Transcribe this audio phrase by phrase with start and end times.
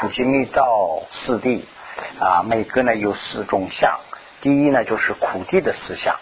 [0.00, 1.64] 普济密道四谛
[2.20, 3.98] 啊，每个呢有四种相。
[4.40, 6.20] 第一呢就是苦地的思想。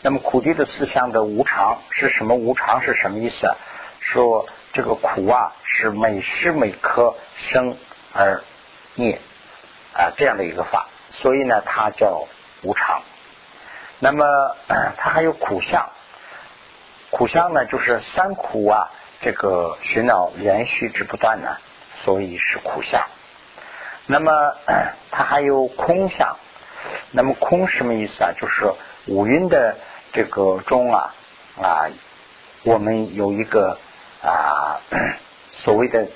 [0.00, 2.34] 那么苦地的思想的无常是什么？
[2.34, 3.54] 无常是什么意思？
[4.00, 7.76] 说这个苦啊是每时每刻生
[8.14, 8.42] 而
[8.94, 9.20] 灭
[9.92, 12.24] 啊这样的一个法，所以呢它叫
[12.62, 13.02] 无常。
[13.98, 14.24] 那么
[14.96, 15.90] 它还有苦相，
[17.10, 18.88] 苦相呢就是三苦啊，
[19.20, 21.58] 这个寻恼连续之不断呢，
[22.00, 23.06] 所以是苦相。
[24.08, 24.32] 那么
[25.12, 26.36] 它还有空相，
[27.12, 28.32] 那么空什么意思啊？
[28.36, 28.72] 就是
[29.06, 29.76] 五蕴的
[30.12, 31.14] 这个中啊
[31.62, 31.86] 啊，
[32.64, 33.78] 我们有一个
[34.22, 34.80] 啊
[35.52, 36.08] 所谓的，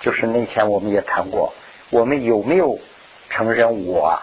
[0.00, 1.52] 就是那天我们也谈过，
[1.90, 2.78] 我们有没有
[3.30, 4.06] 承认我？
[4.06, 4.22] 啊？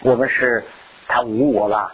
[0.00, 0.64] 我们是。
[1.08, 1.92] 他无我了，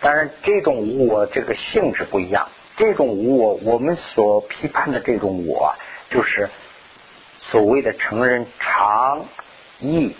[0.00, 2.48] 当然这种无我这个性质不一样。
[2.76, 5.76] 这种无我，我们所批判的这种我，
[6.10, 6.48] 就是
[7.36, 9.26] 所谓的成人常
[9.78, 10.16] 意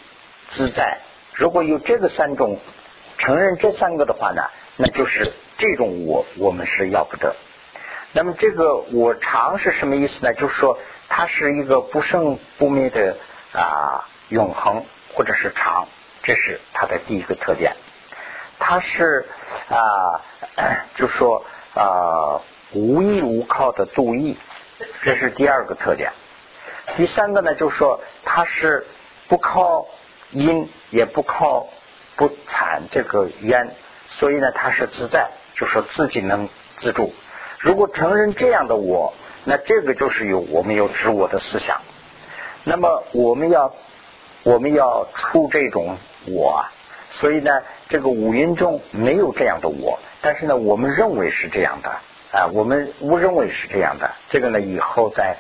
[0.49, 0.99] 自在。
[1.35, 2.59] 如果有这个三种
[3.19, 4.43] 承认这三个的话呢，
[4.77, 7.35] 那就是这种我我们是要不得。
[8.13, 10.33] 那么这个我常是什么意思呢？
[10.35, 13.17] 就是说它是一个不生不灭的
[13.53, 15.89] 啊永恒或者是常，
[16.23, 17.75] 这是它的第一个特点。
[18.59, 19.27] 它是
[19.69, 20.23] 啊，
[20.97, 22.41] 就说啊，
[22.73, 24.39] 无依无靠的度义，
[25.03, 26.13] 这是第二个特点。
[26.97, 28.87] 第三个呢，就是说它是
[29.29, 29.87] 不靠
[30.31, 31.69] 因，也不靠
[32.17, 33.75] 不产这个冤，
[34.07, 37.13] 所以呢，它是自在，就说自己能自助。
[37.59, 39.15] 如果承认这样的我，
[39.45, 41.81] 那这个就是有我们有知我的思想。
[42.65, 43.75] 那么我们要
[44.43, 46.65] 我们要出这种我。
[47.09, 51.91] 所以呢，这个五蕴中没有这样的我，但是呢，我们认为是这样的
[52.33, 54.11] 啊，我们误认为是这样的。
[54.29, 55.37] 这个呢，以后再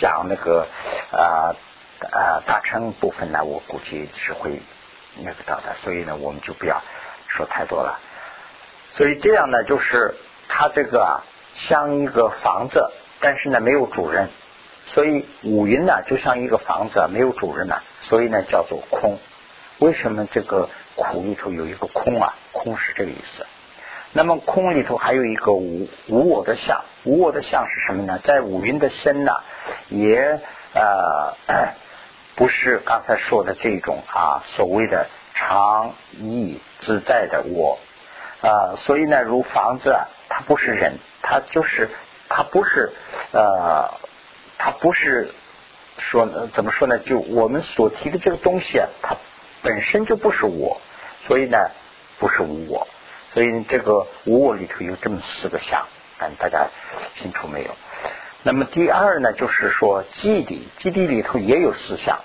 [0.00, 0.66] 讲那个
[1.12, 1.54] 啊
[2.10, 4.60] 啊大乘部分呢，我估计是会
[5.18, 5.74] 那个到的。
[5.74, 6.82] 所以呢，我们就不要
[7.28, 8.00] 说太多了。
[8.90, 10.16] 所以这样呢，就是
[10.48, 11.22] 它这个啊，
[11.54, 14.30] 像一个房子，但是呢，没有主人。
[14.86, 19.18] 所以五蕴呢，就像一个房子，没有主人呢，所以呢，叫做空。
[19.78, 20.68] 为什么这个？
[20.96, 23.46] 苦里头有一个空啊，空是这个意思。
[24.12, 28.18] 那么空里头还有一个无无我的相，无我的相是什么呢？
[28.24, 29.32] 在五蕴的身呢，
[29.88, 30.40] 也
[30.74, 31.34] 呃
[32.34, 37.78] 不是刚才说的这种啊所谓的常意自在的我
[38.40, 38.74] 啊。
[38.76, 41.88] 所以呢，如房子，啊，它不是人，它就是
[42.28, 42.92] 它不是
[43.32, 43.94] 呃，
[44.58, 45.32] 它不是
[45.98, 46.98] 说怎么说呢？
[46.98, 49.16] 就我们所提的这个东西啊，它
[49.62, 50.80] 本身就不是我。
[51.20, 51.58] 所以呢，
[52.18, 52.88] 不是无我，
[53.32, 55.86] 所以这个我里头有这么四个相，
[56.18, 56.66] 看大家
[57.14, 57.70] 清楚没有？
[58.42, 62.18] 那么第二呢，就是说基地，基地里头也有四相，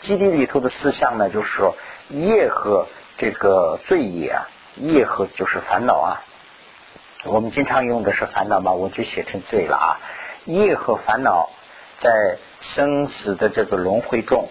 [0.00, 1.76] 基地里头的四相呢，就是说
[2.08, 6.22] 业和这个罪业啊，业和就是烦恼啊，
[7.24, 10.00] 我们经常用的是烦恼嘛，我就写成罪了啊。
[10.46, 11.50] 业和烦恼
[11.98, 14.48] 在生死的这个轮回中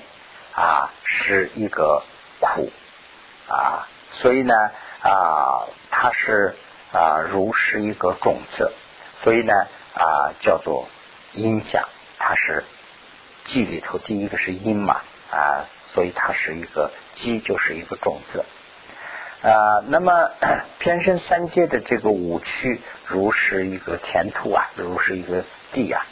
[0.55, 2.03] 啊，是一个
[2.39, 2.71] 苦。
[3.49, 4.53] 啊，所以呢，
[5.01, 6.55] 啊，它是
[6.91, 8.73] 啊，如是一个种子，
[9.23, 9.53] 所以呢，
[9.93, 10.87] 啊，叫做
[11.33, 11.87] 因相，
[12.17, 12.63] 它是
[13.45, 15.01] 基里头第一个是因嘛，
[15.31, 18.43] 啊，所以它是一个鸡，就是一个种子。
[19.41, 20.31] 啊，那么
[20.79, 26.05] 偏生三界的这个五区，如是一个田土啊，如是一个地啊，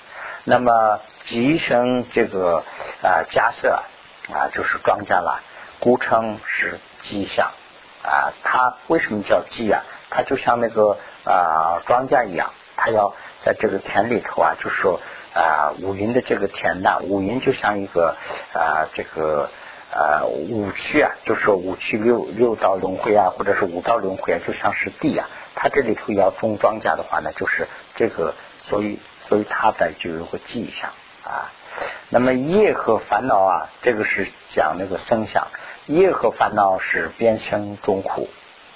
[0.46, 2.64] 那么吉生这个
[3.04, 3.84] 啊家色
[4.32, 5.44] 啊，就是庄稼了。
[5.80, 7.52] 故称是吉象
[8.08, 9.84] 啊，它为什么叫迹啊？
[10.10, 13.14] 它就像那个啊庄稼一样，它要
[13.44, 15.02] 在这个田里头啊，就是说
[15.34, 18.16] 啊五云的这个田呐，五云就像一个
[18.54, 19.50] 啊这个
[19.92, 25.28] 啊五区啊，就说五区六六道轮回啊，或者是五道轮回啊，就像是地啊。
[25.54, 30.92] 它这里头要种庄稼的话呢，就是这个，所以所以它的就有个迹象
[31.26, 31.52] 啊。
[32.10, 35.48] 那么业和烦恼啊，这个是讲那个生相。
[35.88, 38.28] 业和烦恼是边生中苦，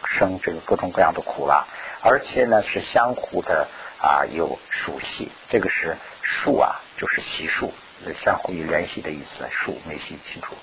[0.05, 1.67] 生这个各种各样的苦了，
[2.01, 3.67] 而且呢是相互的
[4.01, 7.73] 啊有属系，这个是数啊，就是习数，
[8.15, 9.45] 相互有联系的意思。
[9.49, 10.55] 数没细清楚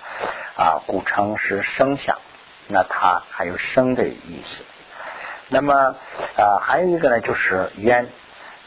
[0.57, 2.17] 啊，古称是生相，
[2.67, 4.65] 那它还有生的意思。
[5.49, 8.09] 那么啊还有一个呢，就是冤，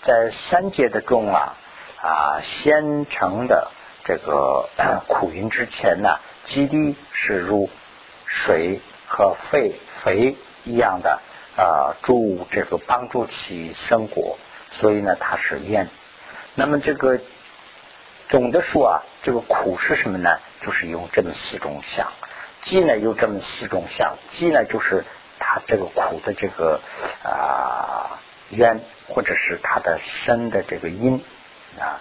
[0.04, 1.56] 在三界的中啊
[2.00, 3.72] 啊先成的
[4.04, 4.69] 这个
[5.10, 6.19] 苦云之前呢。
[6.46, 7.70] 基地是如
[8.26, 11.22] 水和肺肥一样的
[11.58, 14.38] 啊，助这个帮助其生活，
[14.70, 15.90] 所以呢，它是烟。
[16.56, 17.20] 那么这个
[18.30, 20.40] 总的说啊，这个苦是什么呢？
[20.62, 22.12] 就是有这么四种相，
[22.62, 25.04] 鸡呢有这么四种相，鸡呢就是
[25.40, 26.80] 它这个苦的这个
[27.24, 31.24] 啊渊，或者是它的生的这个因
[31.80, 32.00] 啊。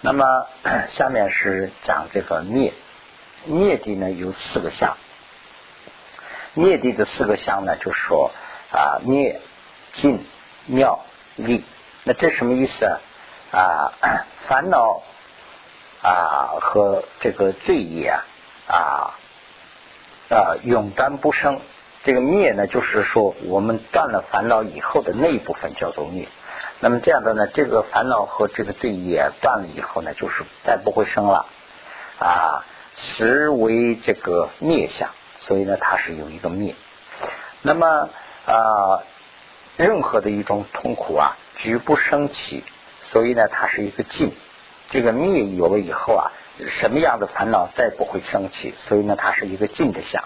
[0.00, 0.46] 那么
[0.88, 2.72] 下面是讲这个灭，
[3.44, 4.96] 灭地呢有四个相，
[6.54, 8.30] 灭地的四个相呢，就是说
[8.72, 9.40] 啊灭、
[9.92, 10.26] 尽、
[10.66, 11.04] 妙、
[11.36, 11.64] 利。
[12.04, 12.98] 那这什么意思啊？
[13.52, 13.92] 啊，
[14.48, 15.02] 烦恼
[16.02, 18.14] 啊和这个罪业
[18.66, 19.14] 啊
[20.30, 21.60] 啊永断不生。
[22.04, 26.28] 这个灭呢，就是说我们断了烦恼以后的那一部分叫做灭。
[26.80, 31.46] 那么这样的呢，这个烦恼和这个罪业断了以后呢，就是再不会生了
[32.20, 32.64] 啊，
[32.98, 36.74] 实为这个灭相，所以呢，它是有一个灭。
[37.62, 38.10] 那么
[38.46, 39.02] 啊，
[39.76, 42.64] 任何的一种痛苦啊，局部升起，
[43.00, 44.32] 所以呢，它是一个尽。
[44.90, 46.32] 这个灭有了以后啊，
[46.66, 50.24] 什么样的烦恼再不会升起，所以呢，它是一个尽的相。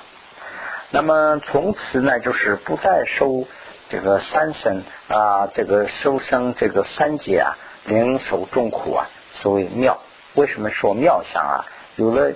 [0.90, 3.46] 那么从此呢，就是不再受。
[3.88, 10.00] 这个三生啊，这个收生这个三劫啊，灵受众苦啊，所谓妙。
[10.34, 11.66] 为什么说妙相啊？
[11.96, 12.32] 有了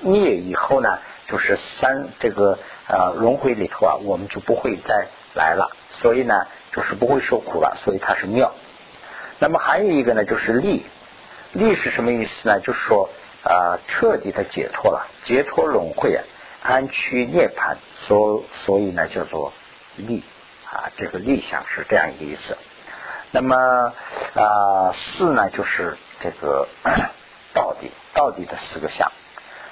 [0.00, 2.58] 灭以后呢，就是三这个
[2.88, 8.54] 呃轮回里头啊，我们就不会再来了，所以呢，就是不会受苦了，所以它是妙。
[9.38, 10.86] 那么还有一个呢，就是利。
[11.52, 12.60] 利是什么意思呢？
[12.60, 13.08] 就是说
[13.44, 16.24] 啊，彻底的解脱了，解脱轮回啊，
[16.62, 19.52] 安居涅槃，所所以呢，叫做
[19.96, 20.22] 利。
[20.70, 22.56] 啊，这个立想是这样一个意思。
[23.30, 23.92] 那么
[24.34, 26.66] 啊，四呢，就是这个
[27.54, 29.10] 到底到底的四个相。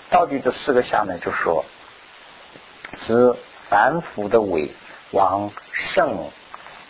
[0.09, 1.67] 到底的四个相呢，就说，
[3.07, 3.35] 是
[3.69, 4.71] 凡夫的伪
[5.11, 6.31] 往圣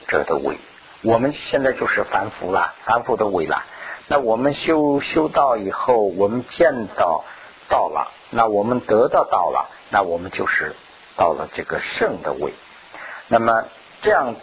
[0.07, 0.59] 者的伪。
[1.03, 3.65] 我们现在就是凡夫了，凡夫的伪了。
[4.07, 7.25] 那我们修修道以后，我们见到
[7.69, 10.77] 道了，那我们得到道了，那我们就是
[11.17, 12.55] 到了这个圣的位。
[13.27, 13.65] 那么。
[14.05, 14.35] 这样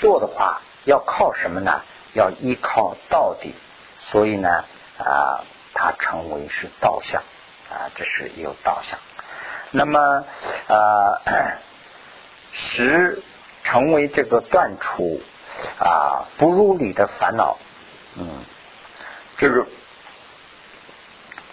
[0.00, 1.80] 做的话，要靠什么呢？
[2.12, 3.54] 要依靠道底，
[3.96, 4.64] 所以呢，
[4.98, 5.40] 啊，
[5.80, 7.22] 它成为是道相
[7.70, 8.98] 啊，这是有道相。
[9.70, 10.24] 那么，
[10.66, 11.22] 啊，
[12.50, 13.22] 使
[13.62, 15.20] 成为这个断除
[15.78, 17.58] 啊不入理的烦恼，
[18.16, 18.44] 嗯，
[19.36, 19.64] 就是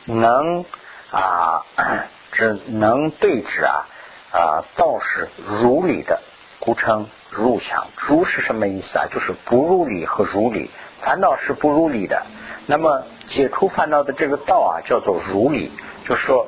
[0.06, 0.66] 能
[1.12, 1.64] 啊，
[2.32, 3.86] 只能对治啊
[4.32, 6.20] 啊道是如理的，
[6.60, 7.08] 故称。
[7.32, 9.08] 入想，如是什么意思啊？
[9.12, 10.72] 就是不入理和如理，
[11.02, 12.26] 烦恼是不入理的。
[12.66, 15.72] 那么解除烦恼的这个道啊，叫做如理，
[16.06, 16.48] 就是说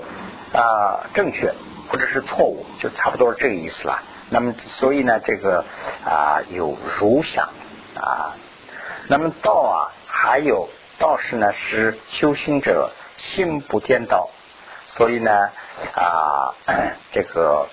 [0.53, 1.53] 啊正确
[1.89, 4.01] 或者是错误，就差不多是这个意思了。
[4.29, 5.65] 那么所以呢，这个
[6.05, 7.49] 啊有如想
[7.95, 8.35] 啊，
[9.07, 10.69] 那么道啊还有
[10.99, 14.29] 道士呢是修行者心不颠倒，
[14.85, 15.49] 所以呢
[15.93, 16.55] 啊
[17.11, 17.67] 这个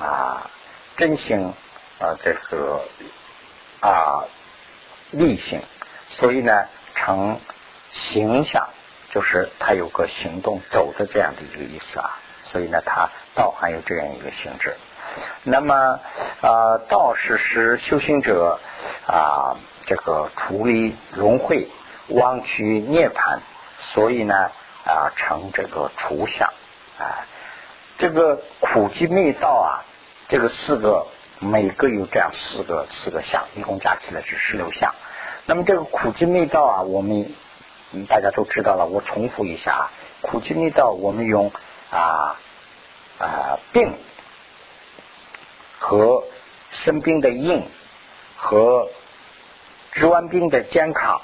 [0.00, 0.50] 啊
[0.96, 1.52] 真心。
[1.96, 2.80] 啊，这个
[3.80, 4.24] 啊，
[5.12, 5.62] 力性，
[6.08, 6.66] 所以呢，
[6.96, 7.38] 成
[7.94, 8.68] 形象，
[9.10, 12.18] 就是它有个行动走的这样的一个意思啊。
[12.42, 14.76] 所以呢，它道还有这样一个性质。
[15.44, 15.74] 那么
[16.42, 18.58] 啊，道是使修行者
[19.06, 19.56] 啊，
[19.86, 21.68] 这个处理融会，
[22.08, 23.38] 忘去涅槃，
[23.78, 24.50] 所以呢
[24.84, 26.52] 啊，成这个除相
[26.98, 27.24] 啊，
[27.96, 29.86] 这个苦集灭道啊，
[30.28, 31.06] 这个四个。
[31.40, 34.94] 每个有这样四个四个相，一共加起来是十六相。
[35.46, 37.34] 那么这个苦集灭道啊，我们
[38.06, 38.86] 大家都知道了。
[38.86, 41.52] 我重复一下啊，苦集灭道，我们用
[41.90, 42.36] 啊
[43.18, 43.94] 啊病
[45.78, 46.24] 和
[46.70, 47.66] 生病的应
[48.36, 48.88] 和
[49.92, 51.22] 治完病的健康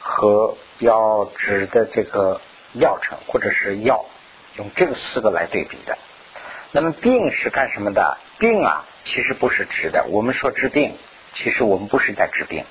[0.00, 2.40] 和要治的这个
[2.72, 4.04] 药程或者是药，
[4.56, 5.98] 用这个四个来对比的。
[6.70, 8.16] 那么病是干什么的？
[8.38, 8.84] 病啊。
[9.04, 10.96] 其实不是治的，我们说治病，
[11.34, 12.64] 其实我们不是在治病，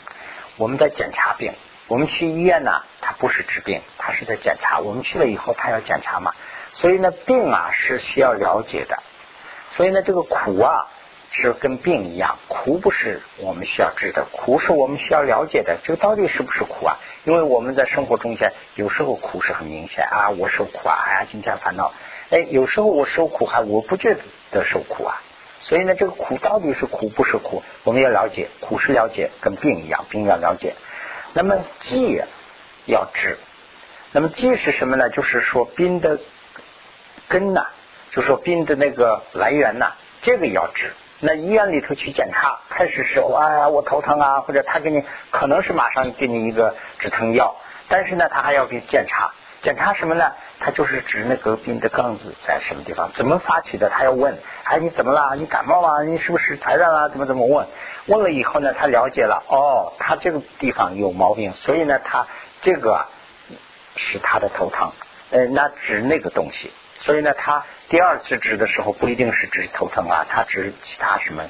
[0.55, 1.51] 我们在检查病。
[1.91, 4.79] 我们去医院呢，它不是治病，它是在检查。
[4.79, 6.31] 我们去了以后，它要检查嘛。
[6.71, 9.03] 所以呢，病啊是需要了解的。
[9.75, 10.87] 所以呢，这个苦啊
[11.31, 15.79] 是跟病一样，苦不是我们需要治的，苦是我们需要了解的。
[15.83, 16.95] 这个到底是不是苦啊？
[17.25, 21.91] 因为我们在生活中间，有时候苦是很明显啊，我受苦啊，哎呀，今天烦恼。
[22.29, 24.15] 哎，有时候我受苦还我不觉
[24.51, 25.21] 得受苦啊。
[25.59, 27.61] 所以呢，这个苦到底是苦不是苦？
[27.83, 30.73] 我们要了解，苦是了解，跟病一样，病要了解。
[31.33, 32.21] 那么忌
[32.85, 33.37] 要治，
[34.11, 35.09] 那么忌是什么呢？
[35.09, 36.19] 就是说病的
[37.27, 37.67] 根呐，
[38.11, 40.93] 就说病的那个来源呐，这个要治。
[41.19, 47.55] 那医院里头去检查，开始时候哎呀，我头疼啊，或者他给你可能是马上给你一个止疼药，
[47.87, 50.31] 但是呢，他还要给检查，检查什么呢？
[50.59, 53.89] 他就是指那个病的根子在什么地方，怎么发起的？
[53.89, 55.35] 他要问，哎，你怎么了？
[55.35, 56.03] 你感冒了？
[56.03, 57.09] 你是不是传染了？
[57.09, 57.67] 怎么怎么问？
[58.07, 62.25] 问了以后呢，他了解了，哦，他这个地方有毛病，所以呢，他
[62.61, 63.05] 这个
[63.95, 64.91] 是他的头疼，
[65.29, 71.43] 呃，那指那个东西，所以呢，他第二次指的时候不一定是指头疼啊，他指其他什么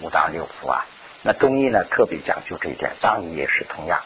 [0.00, 0.84] 五脏六腑啊。
[1.22, 4.02] 那中医呢特别讲究这一点，藏医也是同样。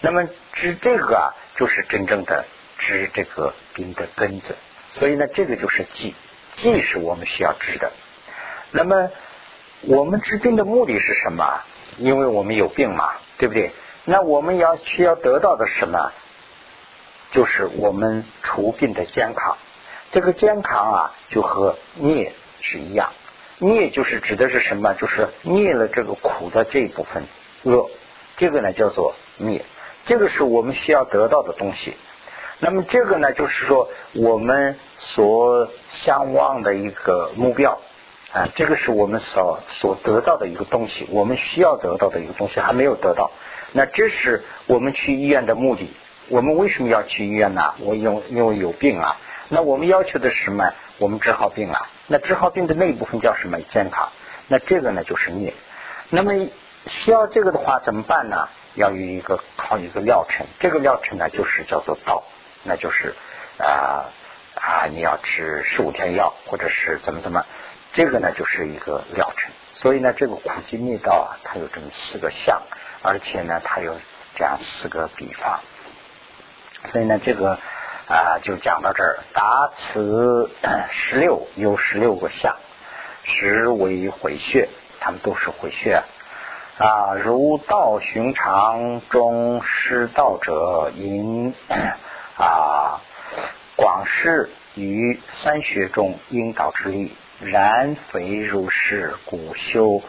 [0.00, 2.44] 那么指这个，就是真正的
[2.78, 4.56] 治这个病的根子。
[4.90, 6.14] 所以呢，这个就是记，
[6.54, 7.92] 记是我们需要治的。
[8.70, 9.10] 那么
[9.82, 11.60] 我们治病的目的是什么？
[11.98, 13.72] 因为我们有病嘛，对不对？
[14.04, 16.12] 那我们要需要得到的什么？
[17.32, 19.56] 就是我们除病的健康。
[20.12, 23.12] 这个健康啊，就和灭是一样。
[23.58, 24.94] 灭就是指的是什么？
[24.94, 27.24] 就是灭了这个苦的这一部分
[27.64, 27.90] 恶，
[28.36, 29.64] 这个呢叫做灭。
[30.04, 31.96] 这个是我们需要得到的东西。
[32.58, 37.78] 那么这个呢，就是说我们所向往的一个目标
[38.32, 43.30] 啊，这个是我们所所得到的一个东西，我们需要得到的一个东西还没有得到。
[43.72, 45.92] 那这是我们去医院的目的。
[46.28, 47.74] 我们为什么要去医院呢？
[47.80, 49.18] 我因为因为有病啊。
[49.48, 50.72] 那我们要求的是什么？
[50.98, 51.90] 我们治好病啊。
[52.06, 53.60] 那治好病的那一部分叫什么？
[53.60, 54.08] 健康。
[54.48, 55.52] 那这个呢，就是命。
[56.08, 56.32] 那么
[56.86, 58.48] 需要这个的话怎么办呢？
[58.74, 62.24] 要有一个靠一个疗程，这个疗程呢就是叫做道，
[62.66, 63.14] 那就是
[63.58, 64.10] 啊
[64.54, 67.44] 啊你要吃十五天药，或者是怎么怎么，
[67.92, 69.50] 这个呢就是一个疗程。
[69.72, 72.62] 所以呢，这个苦集密道啊，它有这么四个相，
[73.02, 73.94] 而且呢，它有
[74.34, 75.60] 这样四个比方。
[76.86, 77.58] 所以呢，这个
[78.08, 79.18] 啊就讲到这儿。
[79.34, 80.50] 达此
[80.90, 82.56] 十六有十六个相，
[83.22, 84.68] 十为回穴，
[84.98, 86.02] 他们都是回穴。
[86.78, 91.54] 啊，如道寻常中失道者，因
[92.36, 93.00] 啊
[93.76, 100.02] 广施于三学中应导之力，然非如是，古修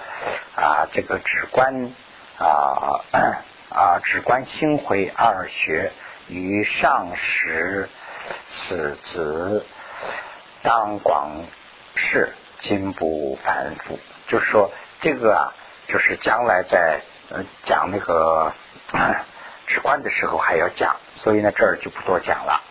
[0.56, 1.92] 啊这个止观
[2.38, 3.02] 啊
[3.70, 5.92] 啊止观心回二学
[6.28, 7.90] 于上时
[8.50, 9.66] 此子
[10.64, 11.44] 当广
[11.96, 14.00] 释，今不反复。
[14.28, 15.54] 就是说这个啊。
[15.88, 17.00] 就是将来在
[17.64, 18.52] 讲那个
[19.68, 22.62] 直观的时候还要讲，所以呢这儿就不多讲了。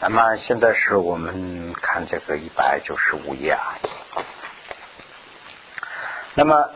[0.00, 3.78] 那么现在是我们看这个一百九十五页啊。
[6.34, 6.70] 那么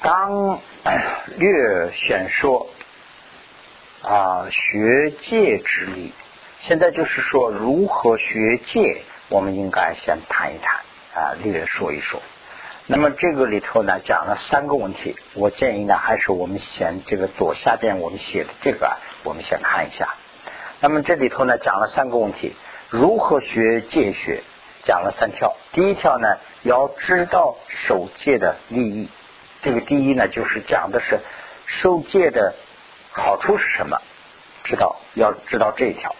[0.00, 0.60] 当
[1.36, 2.70] 略选说
[4.02, 6.12] 啊学界之力，
[6.60, 10.80] 现在就是说如何学界，我们应该先谈一谈
[11.14, 12.22] 啊，略说一说。
[12.86, 15.16] 那么这个里头呢，讲了三个问题。
[15.32, 20.14] 我建议呢，还是我们先这个左下边我们写的这个，我们先看一下。
[20.80, 22.54] 那么这里头呢，讲了三个问题：
[22.90, 24.42] 如何学戒学？
[24.82, 25.56] 讲了三条。
[25.72, 29.08] 第一条呢，要知道守戒的利益。
[29.62, 31.20] 这个第一呢，就是讲的是
[31.64, 32.54] 受戒的
[33.12, 33.98] 好处是什么？
[34.62, 36.14] 知道要知道这一条。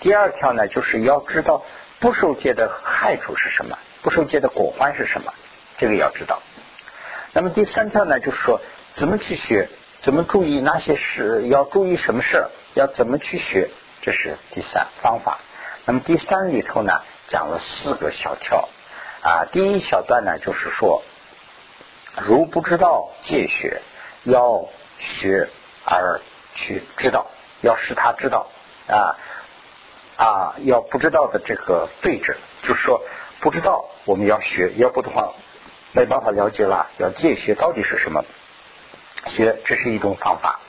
[0.00, 1.64] 第二条呢，就是要知道
[1.98, 3.78] 不受戒的害处是什么？
[4.02, 5.32] 不受戒的果患是什么？
[5.80, 6.42] 这个要知道。
[7.32, 8.60] 那么第三条呢，就是说
[8.94, 13.70] 怎么去学，怎么注意哪些事，要注意什么事儿，要怎么去学，
[14.02, 15.38] 这是第三方法。
[15.86, 18.68] 那么第三里头呢，讲了四个小条
[19.22, 19.46] 啊。
[19.50, 21.02] 第一小段呢，就是说，
[22.20, 23.80] 如不知道戒学，
[24.24, 24.68] 要
[24.98, 25.48] 学
[25.84, 26.20] 而
[26.54, 27.28] 去知道，
[27.62, 28.50] 要使他知道
[28.86, 29.16] 啊
[30.16, 33.02] 啊，要不知道的这个对治，就是说
[33.40, 35.32] 不知道我们要学，要不的话。
[35.92, 38.24] 没办法了解了，要戒学到底是什么？
[39.26, 40.60] 学这是一种方法。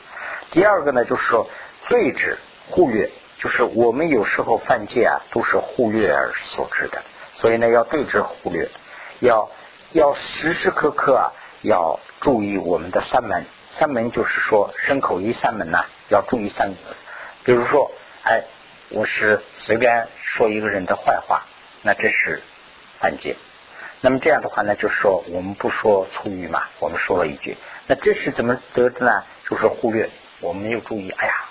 [0.52, 1.48] 第二个呢，就是说
[1.88, 2.38] 对治
[2.70, 7.02] 忽略，就是我们有时候犯戒啊，都是忽略而所致的。
[7.34, 8.70] 所以呢，要对治忽略，
[9.20, 9.50] 要
[9.92, 13.46] 要时时刻刻啊，要注意我们的三门。
[13.70, 16.74] 三门就是说身口意三门呐，要注意三。
[17.46, 17.92] 比如说，
[18.24, 18.44] 哎，
[18.90, 21.44] 我是随便说一个人的坏话，
[21.84, 22.42] 那这是
[23.00, 23.38] 犯戒。
[24.04, 27.56] 那么这样的话呢，就是说我们不说粗语嘛，我们说了一句，
[27.86, 29.24] 那这是怎么得的呢？
[29.48, 31.46] 就是忽略，我们没有注意，哎呀，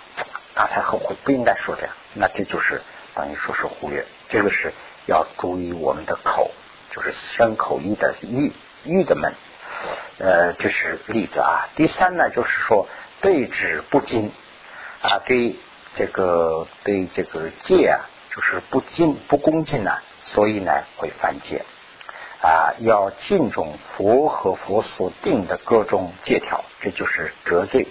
[0.55, 2.83] 刚才后悔，不应该说这样，那这就是
[3.15, 4.05] 等于说是忽略。
[4.29, 4.73] 这个是
[5.07, 6.51] 要注意我们的口，
[6.91, 8.53] 就是身口意的意
[8.85, 9.33] 意的门，
[10.19, 11.69] 呃，这是例子啊。
[11.77, 12.89] 第三呢，就是说
[13.21, 14.33] 对止不敬
[15.03, 15.57] 啊，对
[15.95, 21.65] 这个对这个戒啊，就是不敬不恭敬呢，所以呢会犯戒。
[22.43, 27.87] 啊，要敬重佛和佛所定的各种戒条，这就是折罪。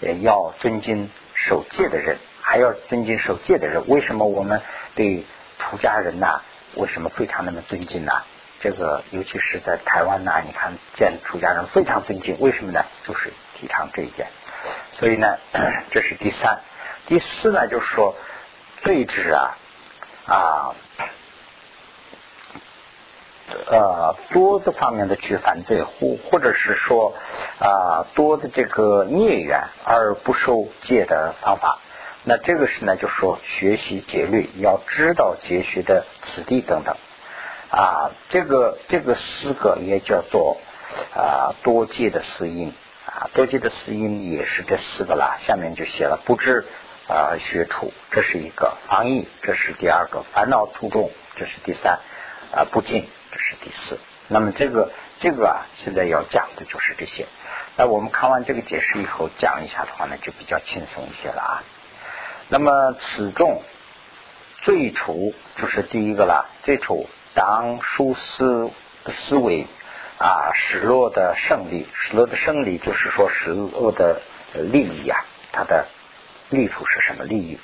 [0.00, 3.88] 也要尊敬守戒的人，还要尊敬守戒的人。
[3.88, 4.62] 为什么我们
[4.94, 5.24] 对
[5.58, 6.40] 出家人呐，
[6.74, 8.12] 为什么非常那么尊敬呢？
[8.60, 12.84] 这个尤其是在台湾呐，你看见出家人非常尊敬，为什么呢？
[13.04, 14.28] 就是提倡这一点。
[14.92, 15.38] 所以呢，
[15.90, 16.60] 这是第三。
[17.06, 18.14] 第四呢，就是说
[18.82, 19.56] 对治啊
[20.26, 20.74] 啊。
[23.66, 27.14] 呃，多的方面的去犯罪，或或者是说
[27.58, 31.78] 啊多的这个孽缘而不受戒的方法，
[32.24, 36.96] 那这个是呢，就说学习戒律，要知道节学的此地等等
[37.70, 40.56] 啊，这个这个四个也叫做
[41.14, 42.74] 啊多戒的四因
[43.06, 45.36] 啊，多戒的四因也是这四个啦。
[45.38, 46.64] 下面就写了不知
[47.08, 52.00] 啊学处，这是一个防疫，这是第二个烦恼出众，这是第三
[52.52, 53.08] 啊不敬。
[53.32, 57.26] 这是第四，那么这个这个啊，现在要讲的就是这些。
[57.76, 61.62] 那我们看完这个解释以后，讲一下的话呢，就比较轻松一些了啊。
[62.48, 63.62] 那么此中
[64.62, 68.70] 最初就是第一个了，最初当殊思
[69.06, 69.66] 思维
[70.18, 74.20] 啊，失落的胜利，失落的胜利就是说失落的
[74.54, 75.86] 利益啊，它的
[76.48, 77.60] 利处是什么利益？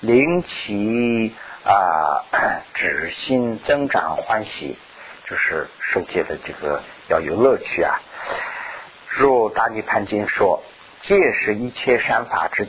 [0.00, 1.32] 灵其。
[1.64, 2.24] 啊，
[2.74, 4.78] 止心增长欢喜，
[5.28, 8.00] 就是受戒的这个要有乐趣啊。
[9.08, 10.62] 若大涅盘经说，
[11.00, 12.66] 戒是一切善法之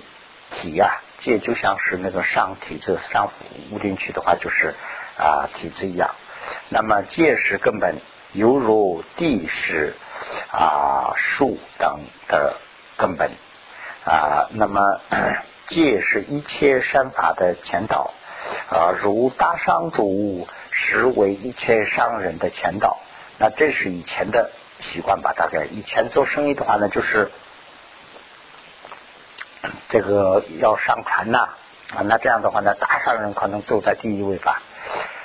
[0.52, 3.32] 体呀，戒就像是那个上体子上
[3.72, 4.76] 悟进去的话，就是
[5.18, 6.16] 啊体子一样。
[6.70, 8.02] 那么戒是根本，
[8.34, 9.94] 犹如地是
[10.52, 12.58] 啊树等的
[12.98, 13.32] 根本
[14.04, 14.50] 啊。
[14.52, 15.00] 那么
[15.68, 18.14] 戒是一切善法的前导。
[18.70, 22.98] 啊，如大商主实为一切商人的前导，
[23.38, 25.34] 那这是以前的习惯吧？
[25.36, 27.30] 大概以前做生意的话呢，就是
[29.90, 31.50] 这个要上船呐
[31.96, 34.62] 啊，那这样的话呢，大商人可能走在第一位吧。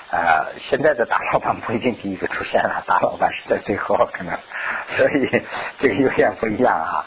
[0.09, 4.39] 啊，现在的大老板不一定第一个出现了，大老板是在最后可能，
[4.89, 5.43] 所以
[5.79, 7.05] 这个有点不一样啊。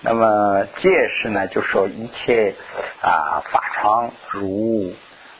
[0.00, 2.54] 那么戒是呢，就说一切
[3.00, 4.94] 啊法常如。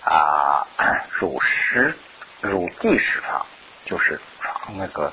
[0.04, 0.66] 啊，
[1.10, 1.96] 入石
[2.40, 3.46] 入地石床，
[3.86, 5.12] 就是床那个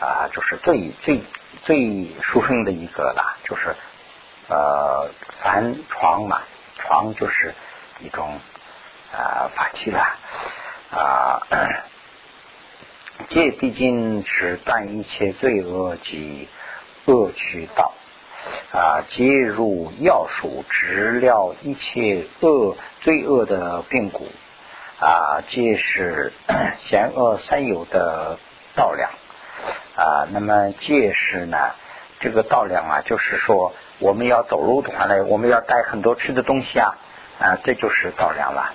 [0.00, 1.22] 啊，就是最最
[1.64, 3.74] 最殊胜的一个啦，就是
[4.48, 5.08] 呃
[5.40, 6.42] 凡床嘛，
[6.76, 7.54] 床就是
[8.00, 8.40] 一种
[9.12, 10.16] 啊法器啦
[10.90, 11.40] 啊，
[13.28, 16.48] 戒毕竟是断一切罪恶及
[17.06, 17.92] 恶趣道。
[18.72, 24.26] 啊，皆入药属，治疗一切恶罪恶的病骨
[24.98, 26.32] 啊，皆是
[26.80, 28.38] 险恶三有的
[28.74, 29.10] 道量
[29.96, 30.26] 啊。
[30.30, 31.56] 那么戒是呢，
[32.20, 36.96] 这个道量啊，就是说我们要走路的话呢，我们要带很多吃的东西啊
[37.38, 38.72] 啊，这就是道量了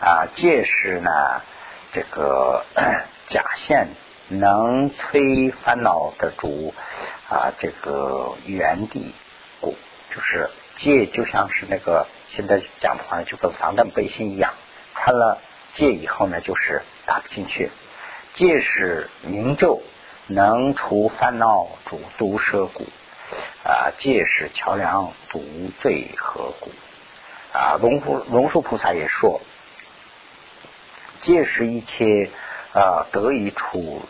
[0.00, 0.26] 啊。
[0.34, 1.10] 戒是呢，
[1.92, 2.64] 这个
[3.28, 3.88] 甲线
[4.28, 6.74] 能摧烦恼的主。
[7.32, 9.14] 啊，这个原地
[9.62, 9.74] 故
[10.10, 14.52] 就是戒，就像是那个现在讲的话，就跟防弹背心一样，
[14.94, 15.40] 穿了
[15.72, 17.70] 戒以后呢，就是打不进去。
[18.34, 19.80] 戒是明咒，
[20.26, 22.86] 能除烦恼，主毒蛇骨。
[23.64, 25.42] 啊，戒是桥梁，毒
[25.80, 26.70] 罪河谷。
[27.54, 29.40] 啊，龙福龙树菩萨也说，
[31.20, 32.28] 戒是一切
[32.74, 34.02] 啊得以处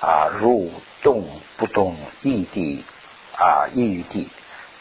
[0.00, 0.72] 啊入。
[1.02, 1.24] 动
[1.56, 2.84] 不动异地
[3.32, 4.28] 啊异于地，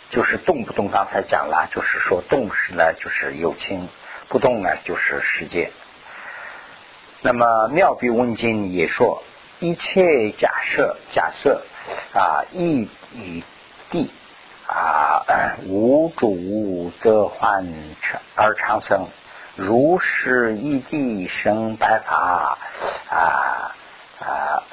[0.10, 0.90] 就是动不动。
[0.90, 3.88] 刚才讲了，就是说动时呢，就是有情；
[4.28, 5.72] 不动呢，就是世界。
[7.22, 9.24] 那么妙笔问经也说，
[9.60, 11.64] 一切假设假设
[12.14, 13.42] 啊异于
[13.90, 14.12] 地
[14.68, 15.24] 啊
[15.68, 17.66] 无主则患
[18.36, 19.08] 而长生，
[19.56, 22.58] 如是异地生白发
[23.10, 23.76] 啊。
[24.26, 24.64] 啊，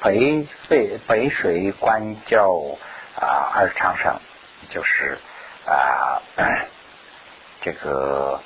[0.00, 2.60] 北水北水关交
[3.20, 4.20] 啊，而长生
[4.70, 5.18] 就是
[5.66, 6.22] 啊，
[7.60, 8.40] 这个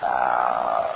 [0.00, 0.94] 啊，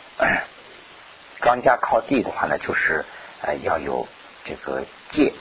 [1.40, 3.04] 庄稼靠地的话呢，就是
[3.42, 4.06] 呃要有
[4.44, 5.32] 这个戒。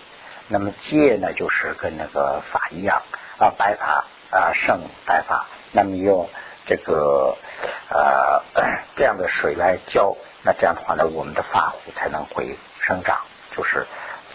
[0.47, 3.03] 那么戒呢，就是跟那个法一样
[3.37, 5.45] 啊，白发啊生白发。
[5.71, 6.29] 那么用
[6.65, 7.37] 这个
[7.89, 8.43] 呃
[8.97, 13.21] 这样的水来浇，那这样的话呢，我们的发乎才能会生长。
[13.55, 13.85] 就是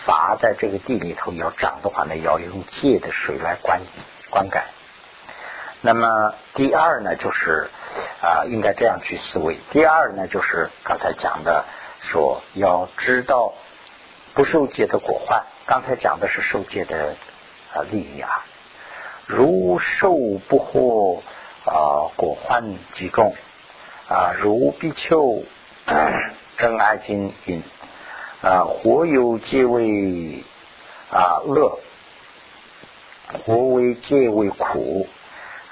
[0.05, 3.81] 发在这个地里头要长的话呢，要用借的水来灌
[4.31, 4.63] 灌溉。
[5.81, 7.71] 那么第二呢，就是
[8.21, 9.59] 啊，应该这样去思维。
[9.71, 11.65] 第二呢，就是刚才讲的，
[12.01, 13.55] 说要知道
[14.35, 15.45] 不受戒的果患。
[15.67, 17.17] 刚才讲的是受戒的
[17.75, 18.45] 啊利益啊，
[19.27, 20.15] 如受
[20.49, 21.23] 不获
[21.65, 23.35] 啊果患极重
[24.09, 25.43] 啊，如比丘
[26.57, 27.63] 真爱经云
[28.43, 30.45] 啊，活有皆为
[31.11, 31.79] 啊乐，
[33.45, 35.09] 活为皆为苦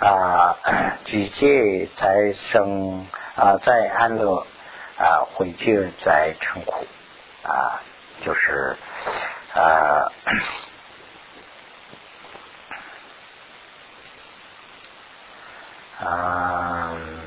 [0.00, 0.57] 啊，
[1.05, 4.46] 举戒在生啊，在安乐
[4.96, 6.87] 啊，毁戒在成苦
[7.42, 7.81] 啊，
[8.24, 8.77] 就是
[9.53, 10.11] 啊。
[16.00, 16.92] 啊，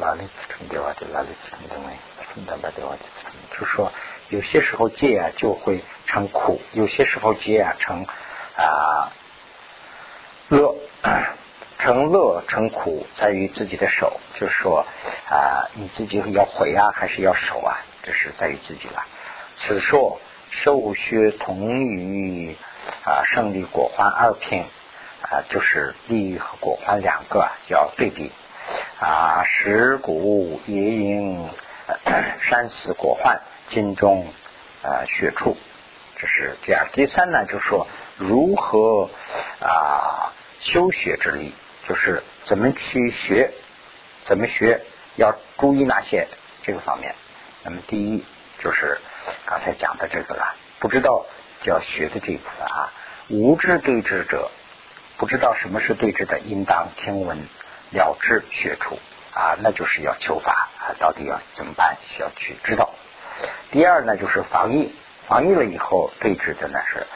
[0.00, 3.32] 哪里自成的话就哪里自成的没，自成的的话就自成。
[3.58, 3.92] 就说
[4.28, 8.06] 有些时候戒啊就会成苦，有些时候戒啊成
[8.56, 9.12] 啊
[10.48, 10.76] 乐，
[11.78, 14.86] 成乐成苦在于自己的手，就是说
[15.28, 19.04] 啊你自己要毁啊还是要守啊，这是在于自己了。
[19.56, 22.56] 此说受学同于
[23.04, 24.64] 啊胜利果欢二品。
[25.24, 28.30] 啊，就是利益和果欢两个要对比
[28.98, 31.48] 啊，石鼓野营
[32.40, 34.26] 山寺果患金中
[34.82, 35.56] 啊血处，
[36.16, 36.88] 这是这样。
[36.92, 39.10] 第三呢，就是说如何
[39.60, 41.54] 啊修学之力，
[41.88, 43.52] 就是怎么去学，
[44.24, 44.80] 怎么学，
[45.16, 46.28] 要注意哪些
[46.62, 47.14] 这个方面。
[47.62, 48.24] 那么第一
[48.58, 48.98] 就是
[49.46, 51.26] 刚才讲的这个了，不知道
[51.62, 52.92] 就要学的这一部分啊，
[53.28, 54.50] 无知对峙者。
[55.16, 57.46] 不知道什么是对峙的，应当听闻
[57.90, 58.98] 了知学处
[59.32, 61.96] 啊，那就是要求法啊，到底要怎么办？
[62.02, 62.90] 需要去知道。
[63.70, 64.94] 第二呢，就是防疫，
[65.26, 67.06] 防疫了以后对峙的呢是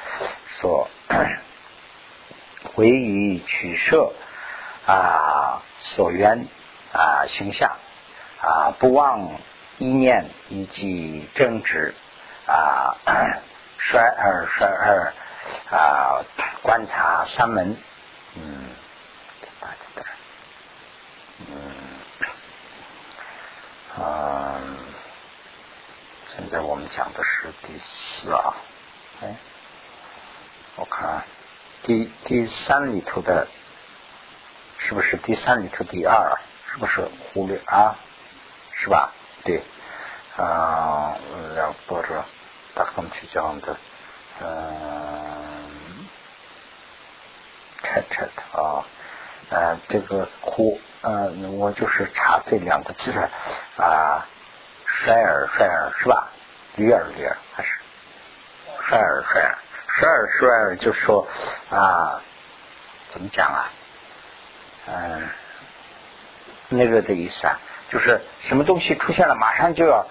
[0.51, 0.89] 所
[2.75, 4.13] 唯于取舍
[4.87, 6.47] 啊，所缘
[6.93, 7.77] 啊形象
[8.41, 9.31] 啊，不忘
[9.79, 11.95] 意念以及正直
[12.47, 12.97] 啊，
[13.79, 15.13] 衰二衰二
[15.71, 16.25] 啊，
[16.63, 17.77] 观察三门。
[18.35, 18.71] 嗯，
[19.61, 20.05] 八字的，
[21.46, 21.55] 嗯，
[23.96, 24.61] 啊，
[26.31, 28.55] 现在我们讲的是第四啊，
[29.22, 29.37] 哎，
[30.77, 31.22] 我看
[31.83, 33.46] 第第三里头的，
[34.79, 36.38] 是不是第三里头第二？
[36.70, 37.96] 是不是忽略啊？
[38.72, 39.12] 是吧？
[39.44, 39.62] 对，
[40.37, 41.16] 啊，
[41.55, 42.24] 两波着，
[42.74, 43.77] 大他们去讲的，
[44.40, 46.09] 嗯。
[47.81, 48.85] 拆拆的啊，
[49.51, 53.31] 呃，这个哭，呃，我就是查这两个字的
[53.77, 54.27] 啊，
[54.85, 56.29] 衰儿衰儿是吧？
[56.77, 57.79] 驴儿驴儿还是
[58.81, 61.27] 衰儿衰儿衰儿衰儿，就是说
[61.71, 62.21] 啊，
[63.11, 63.71] 怎么讲啊？
[64.87, 65.29] 嗯，
[66.69, 67.59] 那个的意思啊，
[67.91, 70.07] 就是什么东西出现了，马上就要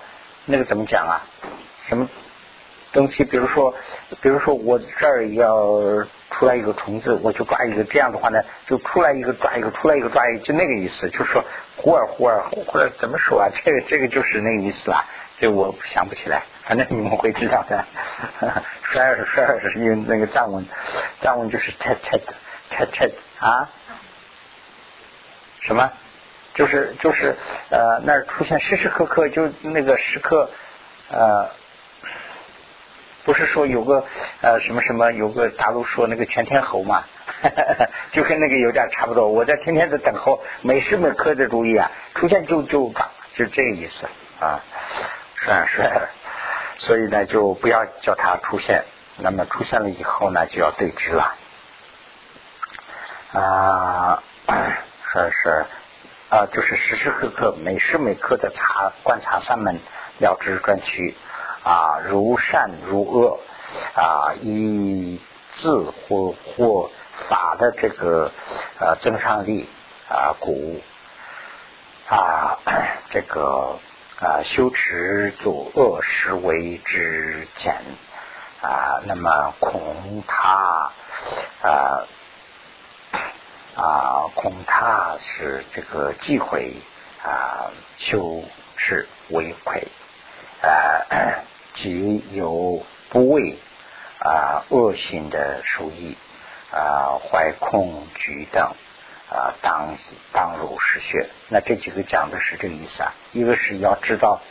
[0.46, 1.22] 那个怎么讲啊？
[1.80, 2.08] 什么？
[2.94, 3.76] 东西，比如说，
[4.22, 11.44] 比如说我这儿要出来一个虫子，我就抓一个，这样的话呢，就出来一个抓一个，出来一个抓一个，就那个意思，就是说
[11.76, 13.50] 忽而忽而或者怎么说啊？
[13.64, 15.06] 这个这个就是那个意思啦。
[15.40, 17.86] 这我想不起来，反正你们会知道的。
[18.84, 20.66] 十二十二是因为那个藏文，
[21.20, 22.22] 藏文就是 tet tet
[22.72, 23.70] tet tet 啊？
[25.60, 25.92] 什么？
[26.56, 27.36] 就是就是
[27.70, 30.50] 呃，那儿出现时时刻刻就那个时刻
[31.12, 31.50] 呃。
[33.28, 34.06] 不是说有个
[34.42, 37.04] 呃什么什么有个大陆说那个全天候嘛，
[38.12, 39.28] 就跟那个有点差不多。
[39.28, 44.08] 我在天天在等候，每时每刻的注意啊，出现就就涨，就这个意思
[44.40, 44.64] 啊，
[45.36, 46.02] 是啊是啊，
[46.80, 48.86] 所以呢就不要叫它出现。
[49.18, 51.36] 那么出现了以后呢，就要对峙了
[53.34, 54.24] 啊，
[55.12, 55.66] 是是
[56.30, 59.80] 啊，就是时时刻刻每时每刻的查观察三门
[60.18, 61.14] 了知专区。
[61.68, 63.40] 啊，如善如恶
[63.94, 65.20] 啊，以
[65.56, 66.90] 自或或
[67.28, 68.32] 法的这个
[68.80, 69.68] 呃增上力
[70.08, 70.80] 啊，故
[72.08, 72.58] 啊
[73.10, 73.80] 这个
[74.22, 77.76] 啊修持作恶实为之简
[78.62, 80.92] 啊，那么恐他
[81.64, 82.08] 啊
[83.76, 86.76] 啊恐他是这个忌讳
[87.26, 88.42] 啊修
[88.78, 89.86] 持为愧
[90.62, 91.44] 啊。
[91.78, 93.56] 即有不畏
[94.20, 96.18] 啊恶行的属意
[96.72, 98.74] 啊怀恐惧等
[99.30, 99.96] 啊当
[100.34, 103.14] 当入失血，那这几个讲的是这个意思啊。
[103.32, 104.42] 一个是要知道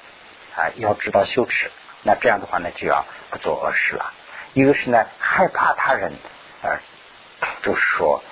[0.54, 1.72] 啊要知道羞耻，
[2.04, 4.12] 那这样的话呢就要不做恶事了。
[4.52, 6.12] 一个是呢害怕他人
[6.62, 6.78] 啊，
[7.62, 8.22] 就是说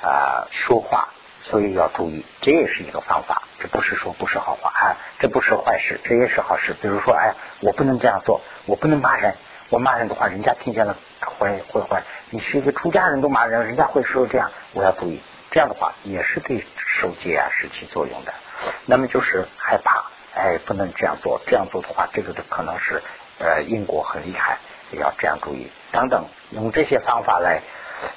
[0.00, 1.08] 啊说话。
[1.44, 3.42] 所以要注意，这也是一个方法。
[3.60, 6.74] 这不是说不是好话啊，这不是坏事，这也是好事。
[6.80, 9.34] 比如说，哎，我不能这样做，我不能骂人。
[9.68, 12.02] 我骂人的话，人家听见了会会坏。
[12.30, 15.20] 你是一个出家人都骂人，人家会说这样，我要注意。
[15.50, 18.32] 这样的话也是对受戒啊是起作用的。
[18.86, 23.02] 那么就是害怕，哎，不能这样做，这样做的话，这个的可能是
[23.38, 24.60] 呃因果很厉害，
[24.92, 27.60] 要这样注意等等，用这些方法来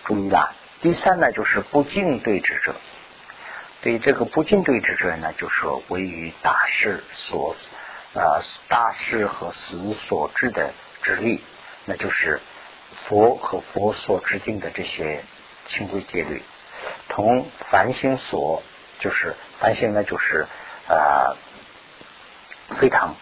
[0.06, 0.54] 注意啦。
[0.80, 2.74] 第三呢，就是不敬对峙者。
[3.88, 7.56] 所以这个不敬对之者呢，就是说位于大事所
[8.14, 10.74] 呃大事和死所制的
[11.04, 11.42] 之力，
[11.86, 12.42] 那就是
[13.06, 15.24] 佛和佛所制定的这些
[15.68, 16.44] 清规戒律，
[17.08, 18.62] 同凡心所
[19.00, 20.46] 就是凡心呢，就是
[20.90, 21.38] 呃
[22.72, 23.16] 非常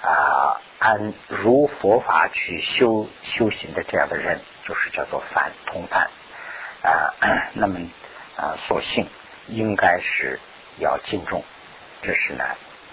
[0.00, 6.08] 啊按如佛法去修修行的这样的人，就是叫做凡同凡
[6.82, 7.12] 啊，
[7.52, 7.78] 那么
[8.38, 9.06] 啊所幸。
[9.48, 10.38] 应该是
[10.78, 11.42] 要敬重，
[12.02, 12.44] 这是呢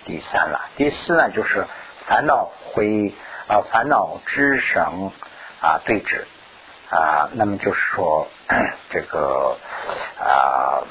[0.06, 0.70] 第三了。
[0.78, 1.66] 第四呢，就是
[2.06, 3.14] 烦恼会
[3.48, 5.12] 啊烦恼之神
[5.62, 6.24] 啊对峙
[6.90, 8.28] 啊，那么就是说
[8.90, 9.58] 这个
[10.20, 10.84] 啊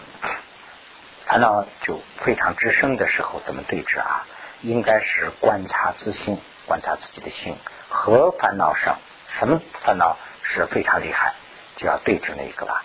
[1.22, 4.26] 烦恼就非常之深的时候怎么对峙啊？
[4.60, 7.56] 应该是观察自心，观察自己的心
[7.88, 11.34] 和烦恼上什么烦恼是非常厉害，
[11.76, 12.82] 就要对峙那一个吧，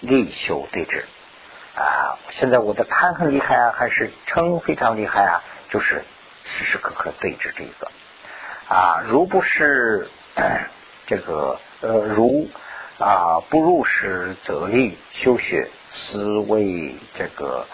[0.00, 1.04] 立修对峙。
[1.74, 5.42] 啊，现在我的贪很厉害啊，还是嗔非常厉害啊？
[5.70, 6.04] 就是
[6.44, 7.90] 时时刻刻对着这个
[8.68, 10.10] 啊，如不是
[11.06, 12.50] 这个呃，如
[12.98, 17.66] 啊不入时则立修学思维这个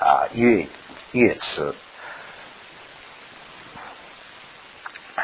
[0.00, 0.68] 啊乐
[1.12, 1.76] 乐词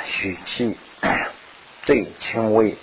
[0.05, 0.79] 许气
[1.83, 2.77] 最轻微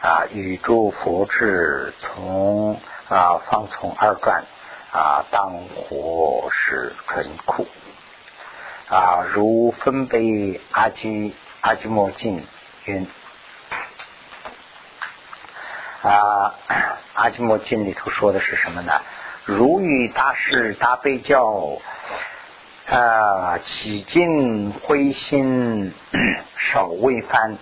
[0.00, 2.80] 啊，宇宙佛智从。
[3.08, 4.44] 啊，方从二转
[4.92, 7.66] 啊，当火是纯苦
[8.88, 12.46] 啊，如分杯阿基阿基莫经
[12.84, 13.06] 云
[16.02, 16.54] 啊，
[17.14, 19.00] 阿基莫经里头说的是什么呢？
[19.44, 21.78] 如遇大师大悲教
[22.88, 25.92] 啊，起尽灰心
[26.56, 27.58] 少未翻。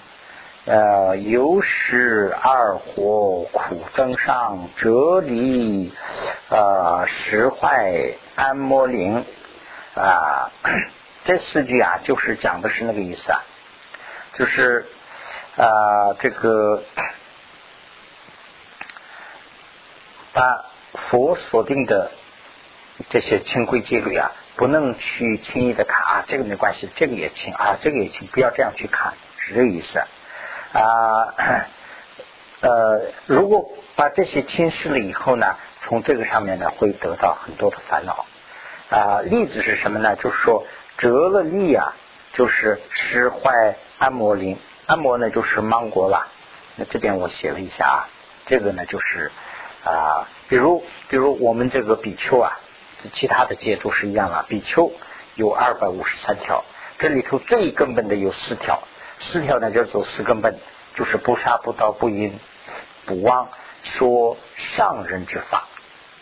[0.65, 5.93] 呃，有时二火苦增上，哲理
[6.51, 9.25] 呃实坏安摩灵
[9.97, 10.53] 啊，
[11.27, 13.43] 这四句啊，就是讲的是那个意思啊，
[14.35, 14.87] 就是
[15.57, 16.85] 啊这个
[20.33, 22.13] 把佛锁定的
[23.09, 29.99] 这些清规戒律啊，不能去轻易的看啊，这个没关系，这个也轻啊，这个也轻，不要这样去看，是这个意思。
[29.99, 30.07] 啊，
[30.73, 31.35] 啊
[32.61, 38.25] 呃，如果把这些轻视了以后呢，从这个上面呢会得到很多的烦恼。
[38.89, 40.15] 啊，例子是什么呢？
[40.17, 40.65] 就是说
[40.97, 41.95] 折了力啊，
[42.35, 44.59] 就是使坏按摩铃。
[44.87, 46.29] 按摩呢就是芒果了。
[46.77, 48.09] 那这边我写了一下啊，
[48.47, 49.33] 这个呢就是
[49.85, 52.61] 啊，比如比如我们这个比丘啊，
[53.13, 54.45] 其他的戒都是一样啊。
[54.49, 54.93] 比丘
[55.35, 56.65] 有二百五十三条，
[56.99, 58.83] 这里头最根本的有四条。
[59.25, 60.59] 四条呢叫做四根本，
[60.95, 62.39] 就是不杀不盗不淫
[63.07, 63.49] 不妄
[63.83, 65.69] 说上人之法。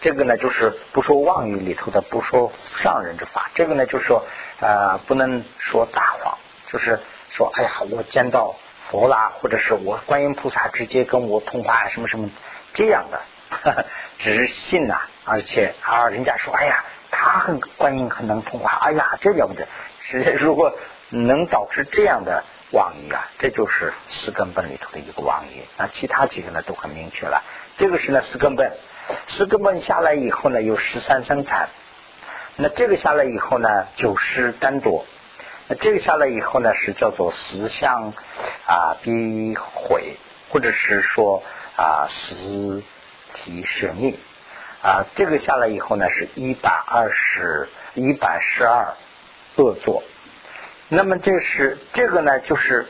[0.03, 3.51] 这个呢就是不说妄语里头的，不说上人之法。
[3.55, 4.25] 这个呢就是说
[4.61, 6.39] 呃不能说大谎，
[6.71, 8.55] 就是说哎呀我见到
[8.91, 12.31] 佛啦，或者是我观音菩萨直接跟我通话什么什么
[12.75, 13.87] 这样的，
[14.19, 19.67] 只是信呐，而且啊人家说哎呀他很观音很能通话，哎呀这了不得。
[19.99, 22.45] 是如果能导致这样的。
[22.73, 25.65] 妄语啊，这就是四根本里头的一个妄语。
[25.77, 27.43] 那其他几个呢都很明确了。
[27.77, 28.73] 这个是呢四根本，
[29.27, 31.69] 四根本下来以后呢有十三生产。
[32.57, 35.05] 那这个下来以后呢九十单多。
[35.67, 38.13] 那这个下来以后呢是叫做十相
[38.67, 40.17] 啊逼毁，
[40.51, 41.43] 或者是说
[41.77, 42.83] 啊十
[43.35, 44.15] 体舍灭
[44.83, 45.07] 啊。
[45.15, 48.95] 这个下来以后呢是一百二十一百十二
[49.57, 50.03] 恶作。
[50.93, 52.87] 那么这是这个呢，就是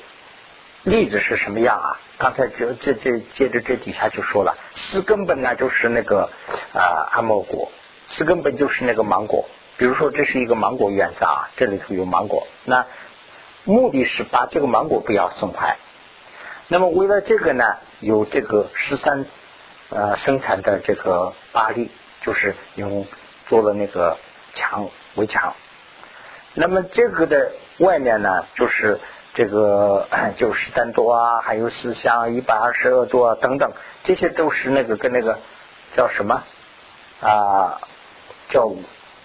[0.85, 2.01] 例子是什么样啊？
[2.17, 6.31] 刚才就这这接着这底下就说了，四根本呢就是那个
[6.73, 7.71] 啊阿摩果，
[8.07, 9.47] 四根本就是那个芒果。
[9.77, 12.87] 比如说这是一个芒果园子啊，这里头有芒果，那
[13.65, 15.77] 目的是把这个芒果不要损坏。
[16.69, 17.65] 那么为了这个呢，
[18.01, 19.27] 有这个十三
[19.91, 21.91] 呃生产的这个巴力，
[22.23, 23.07] 就是用
[23.47, 24.17] 做了那个
[24.55, 25.55] 墙围墙。
[26.55, 29.01] 那么这个的外面呢，就是
[29.35, 33.73] 这个 九十三多啊，还有四香一百二十二多啊等等，
[34.05, 35.39] 这些都是那个跟那个
[35.93, 36.43] 叫什么
[37.21, 37.81] 啊？
[38.49, 38.71] 叫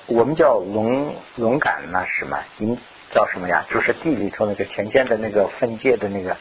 [0.08, 2.40] 我们叫龙龙杆那什么？
[2.58, 2.78] 您
[3.12, 3.66] 叫什么呀？
[3.70, 6.38] 就是地里头那个田间的那个分界的那个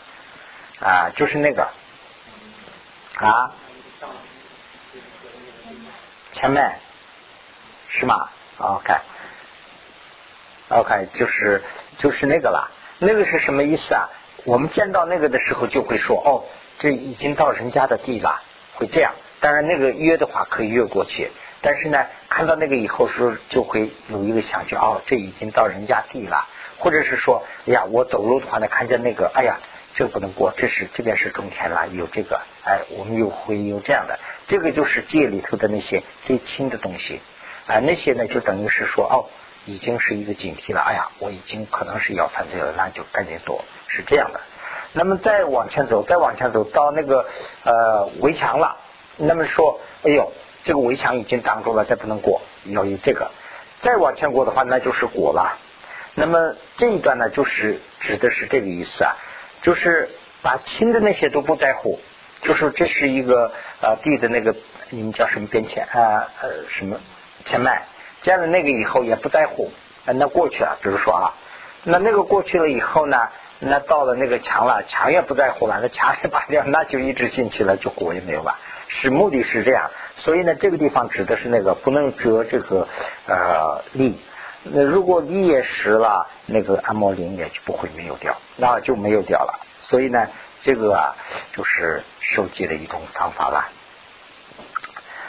[0.80, 1.68] 啊，就是那个
[3.16, 3.52] 啊
[6.32, 6.78] 前面
[7.88, 8.28] 是吗
[10.68, 11.62] ？OK，OK，就是
[11.98, 12.70] 就是那个了。
[12.98, 14.08] 那个是什么意思啊？
[14.44, 16.44] 我们见到那个的时候就会说哦，
[16.78, 18.42] 这已经到人家的地了，
[18.74, 19.12] 会这样。
[19.40, 21.30] 当然那个约的话可以越过去，
[21.60, 29.58] 但是呢，看到那个以后是就会有一个想象哦，这已经到人家地了，或者是说，哎呀，我走路的话呢，看见那个，哎呀。
[29.96, 37.20] 这不能过，这是这边是种田了，有这个，哎，我们又会有这样的，这个就是界里头的那些最轻的东西，
[37.68, 39.30] 啊，那些呢就等于是说，哦，
[39.66, 44.40] 已经是一个警惕了，哎呀，我已经可能是要犯罪了，那就赶紧躲，是这样的。
[44.92, 47.26] 那么再往前走，再往前走到那个
[47.64, 48.76] 呃围墙了，
[49.16, 53.30] 那么说，哎呦，这个围墙已经挡住了，再不能过，要有这个，
[53.80, 55.58] 再往前过的话，那就是果了。
[56.14, 59.16] 那么这一段呢，就是指的是这个意思啊。
[59.62, 60.10] 就是
[60.42, 61.98] 把轻的那些都不在乎，
[62.42, 63.50] 就是这是一个
[63.80, 64.54] 呃地的那个
[64.90, 67.00] 你们叫什么边前啊呃什么
[67.46, 67.86] 前脉，
[68.24, 69.70] 见了那个以后也不在乎，
[70.04, 71.34] 那过去了，比如说啊，
[71.84, 73.28] 那那个过去了以后呢，
[73.60, 78.58] 那到了那个墙了，墙也不在乎了，那墙也拔掉，那就一直进去了，就果也没有了。
[78.88, 82.88] 是目的是这样，所以呢，这个地方指的是那个不能折这个
[83.26, 84.18] 呃力。
[84.62, 89.60] 那如果力也实了，那个按摩铃也就不会没有掉，那就没有掉了。
[89.78, 90.28] 所以呢，
[90.62, 91.16] 这个啊，
[91.52, 93.68] 就是收集的一种方法了。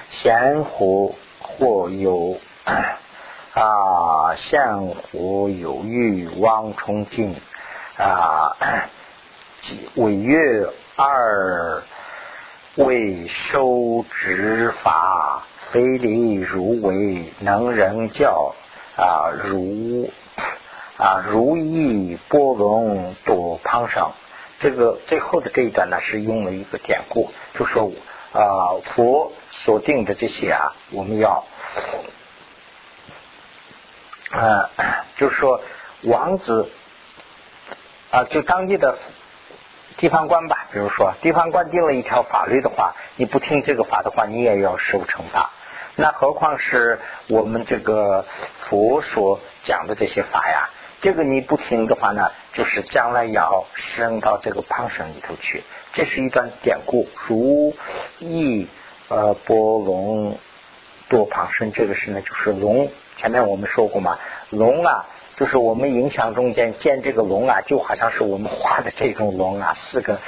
[0.08, 7.36] 仙湖或有啊，相湖有欲望冲进
[7.98, 8.58] 啊，
[9.96, 11.84] 违月二
[12.76, 18.54] 为收执法，非礼如为能人教。
[18.98, 20.10] 啊，如
[20.98, 24.12] 啊，如意波龙多旁生，
[24.58, 27.92] 这个最后的这一段呢，是用了一个典故，就说
[28.32, 31.44] 啊，佛所定的这些啊，我们要，
[34.36, 34.70] 啊，
[35.16, 35.62] 就是说
[36.04, 36.70] 王子
[38.12, 38.98] 啊，就当地的
[39.98, 45.52] 地方官吧，比如说地方官定了一条法律的话，你不听这个法的话，你也要受惩罚。
[45.96, 48.26] 那何况是我们这个
[48.60, 50.70] 佛所讲的这些法呀？
[51.02, 55.64] 这个你不听的话呢，就是将来要升到这个旁生里头去。
[55.94, 57.74] 这是一段典故，如
[58.20, 58.68] 意
[59.08, 60.38] 呃波龙
[61.10, 62.92] 多旁生，这个是呢，就是龙。
[63.18, 70.20] 前面我们说过嘛，龙啊，就是我们影响中间见这个龙啊，就好像是我们画的这种龙啊，四个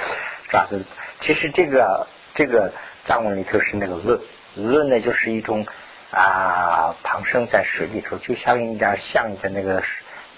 [0.48, 0.84] 爪子。
[1.20, 2.72] 其实这个这个
[3.04, 4.20] 藏文里头是那个恶。
[4.54, 5.66] 论呢，就是一种
[6.10, 9.82] 啊，旁生在水里头，就像一点像的那个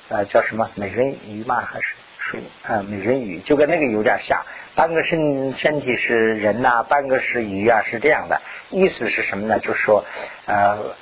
[0.08, 4.44] 呃，叫什么美人鱼嘛，还是水啊美人鱼，就跟那个有点像。
[4.76, 8.40] 半个身身体是人呐，半个是鱼啊，是这样的。
[8.70, 9.58] 意思是什么呢？
[9.58, 10.04] 就是说
[10.46, 10.94] 呃，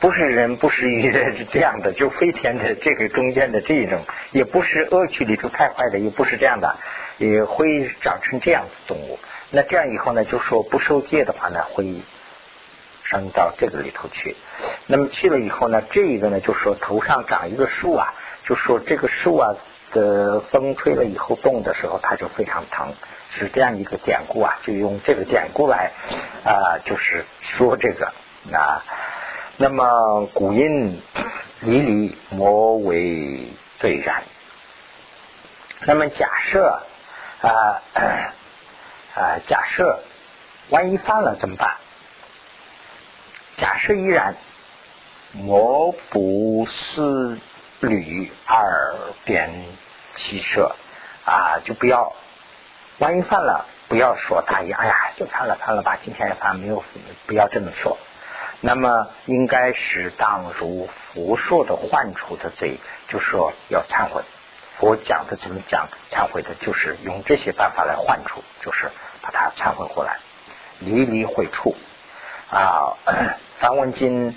[0.00, 6.76] 不是人，不是鱼的， 是这样的，就飞天的这个中间的这一种，也不是恶趣里头太坏的，也不是这样的，
[7.16, 9.18] 也会长成这样的动物。
[9.50, 12.02] 那这样以后呢，就说不受戒的话呢，会。
[13.04, 14.36] 升到这个里头去，
[14.86, 19.56] 那么去了以后呢，这一个呢，就说头上长一个树啊，就说这个树啊
[19.92, 22.94] 的风吹了以后动的时候，它就非常疼，
[23.30, 25.92] 是这样一个典故啊，就用这个典故来
[26.44, 28.12] 啊，就是说这个
[28.52, 28.84] 啊。
[29.58, 31.00] 那么古音
[31.60, 34.22] 离离魔为最然。
[35.84, 36.82] 那么假设
[37.42, 37.82] 啊
[39.14, 40.00] 啊，假设
[40.70, 41.76] 万一犯了怎么办？
[43.58, 44.34] 假设依然，
[45.32, 47.36] 魔不是
[47.88, 49.50] 虑而变
[50.16, 50.74] 其舍
[51.24, 52.12] 啊，就不要。
[52.98, 56.84] 万一犯了，不要说大意，哎呀，就犯了犯了吧，今天也犯，没有
[57.26, 57.98] 不要这么说。
[58.60, 64.22] 那么应该是当如佛说的患处的罪，就说要忏悔。
[64.76, 68.90] 佛讲的怎么讲忏悔的，就是用这些办法来换处，就是
[69.20, 70.18] 把它忏悔过来，
[70.78, 71.74] 离离会处。
[72.50, 72.94] 啊，
[73.58, 74.36] 梵文经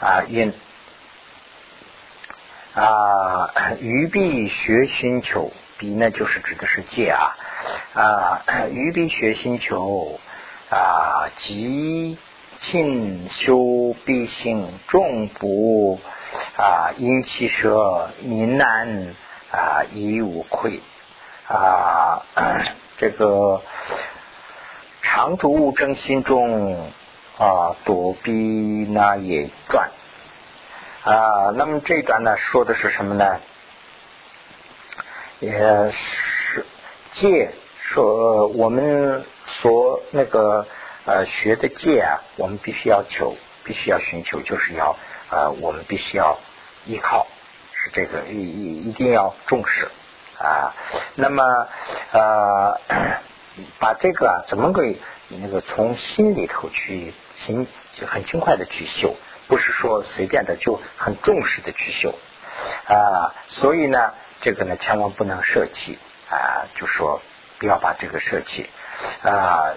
[0.00, 0.52] 啊因
[2.74, 3.50] 啊，
[3.80, 7.36] 于必学星球，必呢就是指的是戒啊
[7.94, 10.18] 啊，于必学星球
[10.70, 12.18] 啊，即
[12.58, 16.00] 勤修必行，众不
[16.56, 19.14] 啊因其舍，民难
[19.50, 20.80] 啊亦无愧
[21.48, 22.22] 啊，
[22.96, 23.62] 这个。
[25.06, 26.90] 常住正心中
[27.38, 28.32] 啊，躲避
[28.90, 29.90] 那也转
[31.04, 31.50] 啊。
[31.54, 33.40] 那么这一段呢，说的是什么呢？
[35.40, 36.64] 也是
[37.12, 40.66] 戒说我们所那个
[41.04, 44.96] 呃学的戒啊，我们必须要求，必须要寻求，就是要
[45.30, 46.38] 呃我们必须要
[46.86, 47.26] 依靠，
[47.72, 49.90] 是这个一一一定要重视
[50.38, 50.72] 啊。
[51.16, 51.68] 那么
[52.12, 52.80] 呃
[53.78, 54.98] 把这个啊怎么给
[55.28, 57.66] 那个从心里头去勤
[58.06, 59.14] 很勤快的去修，
[59.48, 62.18] 不是说随便的就很重视的去修
[62.86, 63.34] 啊。
[63.48, 65.98] 所以呢，这个呢千万不能舍弃
[66.30, 67.20] 啊，就说
[67.58, 68.68] 不要把这个舍弃
[69.22, 69.74] 啊。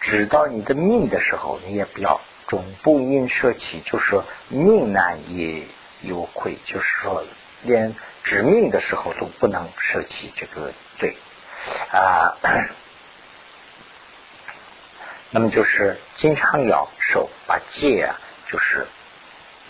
[0.00, 5.66] 指到你的命的时候，你也不要总不应舍弃，就是说命难也
[6.00, 7.22] 有愧，就是说
[7.62, 7.94] 连
[8.24, 11.18] 指命的时候都不能舍弃这个罪
[11.92, 12.34] 啊。
[15.32, 18.86] 那么就是经常要守，把戒啊，就是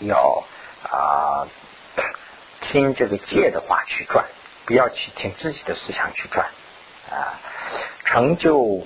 [0.01, 0.43] 要
[0.83, 1.47] 啊
[2.61, 4.25] 听这个戒的话去转，
[4.65, 6.47] 不要去听自己的思想去转
[7.09, 7.39] 啊，
[8.05, 8.85] 成就。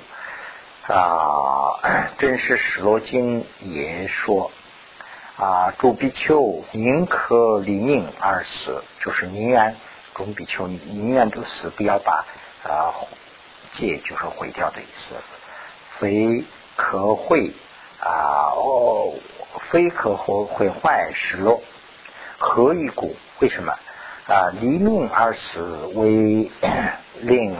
[0.87, 1.81] 啊，
[2.19, 4.51] 真是史罗经也说
[5.35, 9.75] 啊，诸比丘宁可离命而死，就是宁愿
[10.13, 12.23] 众比丘宁愿不死，不要把
[12.63, 12.93] 啊
[13.73, 15.15] 戒就是毁掉的意思。
[15.97, 16.43] 非
[16.75, 17.51] 可会
[17.99, 19.15] 啊哦，
[19.59, 21.61] 非可毁毁坏失落，
[22.37, 23.15] 何以故？
[23.39, 23.73] 为什么
[24.27, 24.49] 啊？
[24.59, 26.51] 离命而死，为
[27.21, 27.57] 令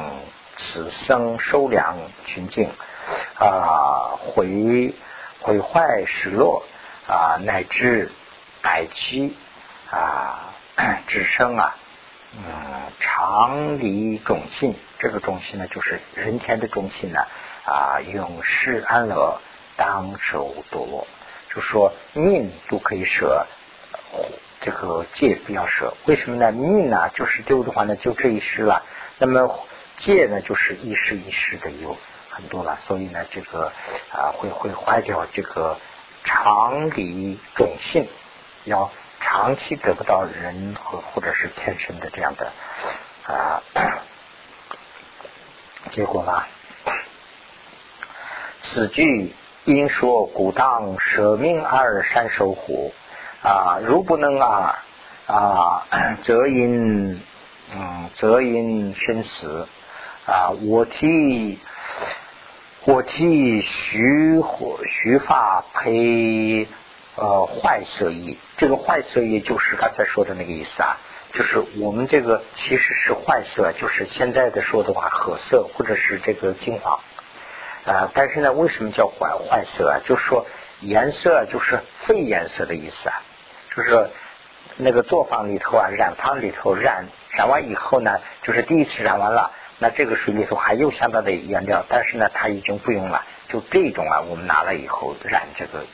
[0.58, 2.70] 此生收粮群境。
[3.38, 4.96] 啊，毁
[5.40, 6.64] 毁坏失落
[7.08, 8.12] 啊，乃至
[8.64, 9.38] 百期
[9.92, 10.56] 啊，
[11.06, 11.76] 只生啊，
[12.36, 12.44] 嗯，
[13.00, 17.20] 常离种性，这个种性呢，就是人天的种性呢
[17.66, 19.40] 啊，永世安乐，
[19.78, 21.06] 当受堕落，
[21.56, 23.48] 就说命都可以舍，
[24.62, 26.52] 这个戒不要舍，为什么呢？
[26.52, 28.84] 命呢，就是丢的话呢，就这一世了，
[29.18, 29.66] 那么
[29.98, 31.98] 戒呢，就是一世一世的有。
[32.30, 33.72] 很多了，所以呢，这个
[34.12, 35.78] 啊会会坏掉这个
[36.26, 38.10] 常理种性，
[38.66, 38.92] 要
[39.22, 42.52] 长期得不到人和或者是天生的这样的
[43.24, 43.64] 啊
[45.92, 46.46] 结果了。
[48.62, 49.34] 此句
[49.66, 52.94] 因说古当舍命而善守护
[53.44, 54.84] 啊，如不能啊
[55.28, 55.88] 啊，
[56.24, 57.22] 则因
[57.76, 59.68] 嗯则因生死
[60.26, 61.60] 啊，我替。
[62.88, 64.40] 我替徐
[64.86, 66.68] 徐发配
[67.16, 70.98] 呃坏色衣，这个坏色衣就是刚才说的那个意思啊，
[71.34, 77.00] 就是我们这个其实是坏色，就是现在的说的话褐色或者是这个金黄
[77.86, 80.00] 啊，但是呢，为什么叫坏坏色啊？
[80.06, 80.46] 就是说
[80.82, 83.22] 颜色就是废颜色的意思啊，
[83.76, 84.10] 就是
[84.78, 89.52] 那个作坊里头啊，染坊里头染染完以后呢，就是第一次染完了。
[89.78, 93.24] 那这个水里头还有相当的颜料，但是呢，它已经不用了。
[93.50, 95.86] 就这种啊，我们拿了以后染这个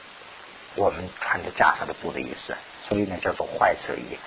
[0.75, 4.17] 我们穿的袈裟的布的意思，所以呢叫做坏色衣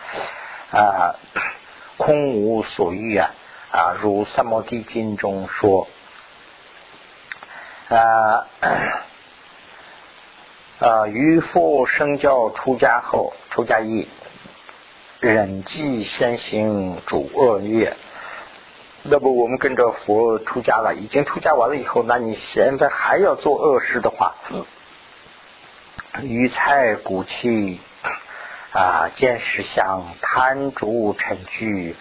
[0.76, 1.14] 啊，
[1.96, 3.30] 空无所欲啊
[3.70, 5.88] 啊，如三摩地经中说
[7.88, 8.46] 啊
[10.80, 14.08] 啊，渔父生教出家后，出家役
[15.20, 17.96] 忍饥先行主恶业。
[19.02, 24.34] 那么我们跟着佛出家了，已经出家完了以后，那你现在还要做恶事的话，
[26.22, 27.80] 鱼菜骨气
[28.72, 31.94] 啊，见识相贪逐嗔居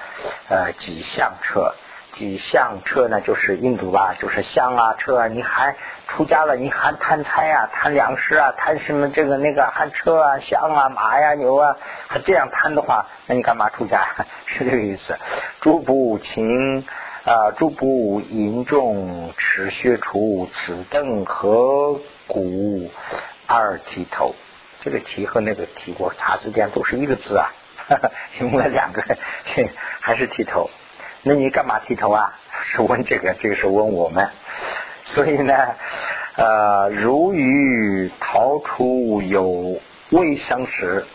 [0.49, 1.75] 呃几相彻。
[2.13, 5.75] 几相车呢，就是印度吧，就是香啊车啊，你还
[6.07, 11.75] 出家了，你还贪财啊，贪粮食啊，贪什么这个那个，还车啊象啊马呀牛啊，
[12.07, 14.07] 还这样贪的话，那你干嘛出家？
[14.45, 15.17] 是这个意思。
[15.59, 16.85] 诸不勤
[17.25, 22.91] 啊，诸不淫众，持学除此等何故
[23.47, 24.35] 二剃头？
[24.81, 27.49] 这个提和那个提我查字典都是一个字啊，
[28.39, 29.01] 用了两个，
[29.99, 30.69] 还是剃头。
[31.23, 32.37] 那你干嘛剃头啊？
[32.65, 34.29] 是 问这个，这个是问我们。
[35.05, 35.53] 所以呢，
[36.35, 41.05] 呃，如欲逃出有未生时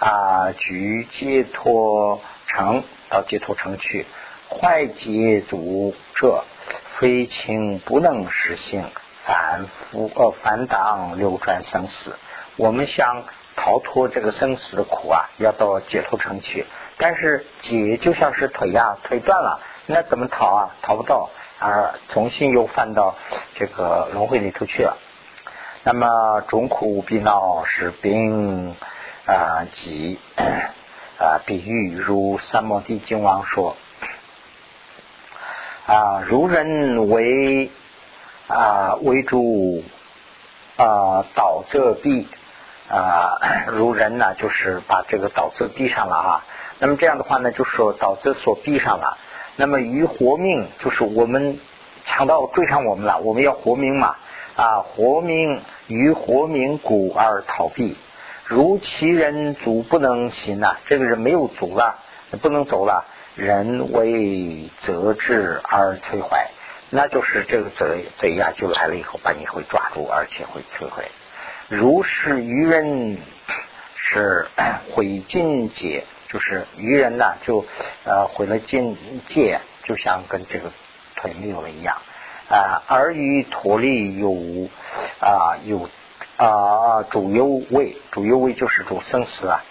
[0.00, 4.06] 啊，举解脱城到解脱城去，
[4.48, 6.44] 坏解足者，
[6.94, 8.90] 非情不能实行，
[9.24, 12.16] 反复呃反党流转生死。
[12.56, 13.24] 我们想
[13.56, 16.66] 逃脱这个生死的苦啊，要到解脱城去。
[16.96, 20.76] 但是解就像是腿呀，腿断了，那怎么逃啊？
[20.82, 23.16] 逃不到，而重新又犯到
[23.54, 24.96] 这个轮回里头去了。
[25.82, 28.74] 那么众苦必闹是病
[29.26, 30.18] 啊，即
[31.18, 33.76] 啊，比喻如三摩地经王说
[35.86, 37.70] 啊，如人为
[38.46, 39.82] 啊为主
[40.76, 42.28] 啊倒这壁
[42.88, 43.38] 啊，
[43.68, 46.44] 如人呢，就是把这个倒这壁上了啊。
[46.78, 49.18] 那么这样的话呢，就说导致所闭上了。
[49.56, 51.60] 那么于活命，就是我们
[52.04, 54.16] 强盗追上我们了，我们要活命嘛
[54.56, 57.96] 啊，活命于活命谷而逃避。
[58.44, 61.98] 如其人足不能行啊，这个人没有足了，
[62.42, 63.04] 不能走了。
[63.36, 66.50] 人为责之而摧坏，
[66.90, 71.04] 那就是这个贼贼呀，就来了以后把你会抓住，而且会摧毁。
[71.68, 73.18] 如是愚人
[73.96, 74.46] 是
[74.92, 77.64] 毁尽解，就是愚人呢，就
[78.04, 78.96] 呃毁了境
[79.28, 80.70] 界，就像跟这个
[81.16, 81.98] 腿没有了一样
[82.48, 82.82] 啊。
[82.86, 84.68] 而于陀利有
[85.20, 85.88] 啊有。
[86.36, 89.62] 啊，主忧位，主忧位就是主生死啊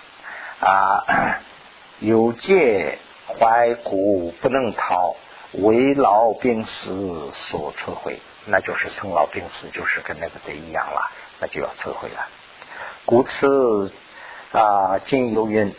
[0.62, 1.42] 啊，
[2.00, 5.18] 有戒怀古不能逃，
[5.52, 12.30] 为老病死所摧毁，那就是生老病死，就是跟那个贼一样了，那就要摧毁了。
[13.04, 13.92] 故此
[14.54, 15.76] 啊，今有云。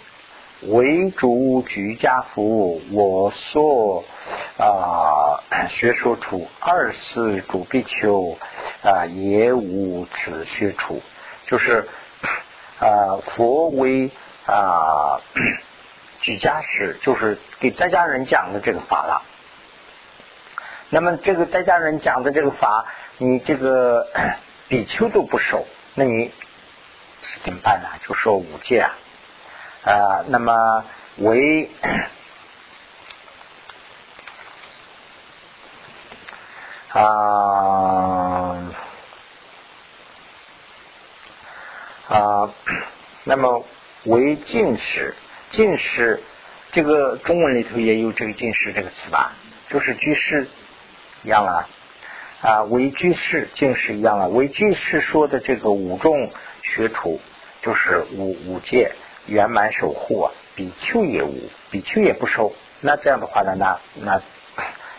[0.68, 4.04] 为主居家服，我所
[4.56, 8.38] 啊学说处二是主必求
[8.82, 11.02] 啊也无此学处，
[11.46, 11.88] 就是
[12.80, 14.10] 啊佛为
[14.46, 15.20] 啊
[16.22, 19.22] 居家师，就是给在家人讲的这个法了。
[20.88, 22.86] 那么这个在家人讲的这个法，
[23.18, 24.06] 你这个
[24.68, 26.30] 比丘都不守，那你
[27.22, 27.88] 是怎么办呢？
[28.06, 28.94] 就说五戒啊。
[29.84, 30.84] 啊，那么
[31.18, 31.68] 为
[36.88, 38.74] 啊
[42.08, 42.50] 啊，
[43.24, 43.66] 那么
[44.04, 45.14] 为进士，
[45.50, 46.22] 进士
[46.72, 49.32] 这个中文里头也有这个进士这个词吧？
[49.68, 50.48] 就是居士
[51.24, 51.68] 一样了
[52.40, 54.28] 啊，为居士进士一样了。
[54.28, 56.32] 为居士说的这个五众
[56.62, 57.20] 学处，
[57.60, 58.94] 就是五五戒。
[59.26, 62.52] 圆满守护啊，比丘也无，比丘也不收。
[62.80, 64.20] 那这样的话呢，那那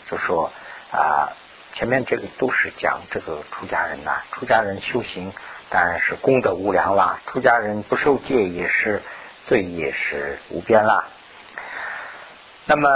[0.09, 0.51] 就说
[0.91, 1.29] 啊，
[1.73, 5.31] 前面这个都是讲这个出家人呐，出家人修行
[5.69, 9.01] 当然是功德无量啦，出家人不受戒也是
[9.43, 11.05] 罪也是无边啦。
[12.65, 12.89] 那么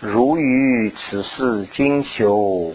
[0.00, 2.74] 如于此事精修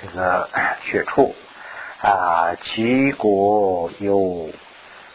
[0.00, 0.48] 这个
[0.82, 1.34] 学处
[2.00, 4.50] 啊，其果有。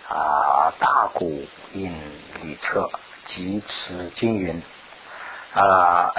[0.10, 1.94] 啊，大鼓引
[2.42, 2.90] 礼策
[3.26, 4.62] 及此经云。
[5.54, 6.12] 啊，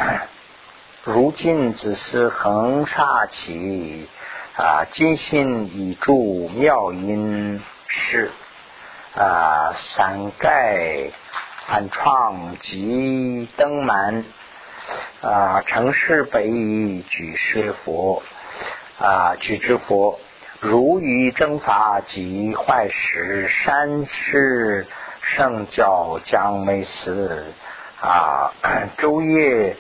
[1.04, 4.08] 如今只是横沙起
[4.56, 8.30] 啊，金星以助妙音是
[9.16, 11.10] 啊，伞盖
[11.66, 14.24] 伞窗及灯满。
[15.22, 16.48] 啊，城市北
[17.08, 18.22] 举世佛。
[18.98, 20.20] 啊，举之佛。
[20.64, 24.86] 如于正法及坏时，山师
[25.20, 27.52] 圣教将没死
[28.00, 28.50] 啊，
[28.96, 29.76] 昼夜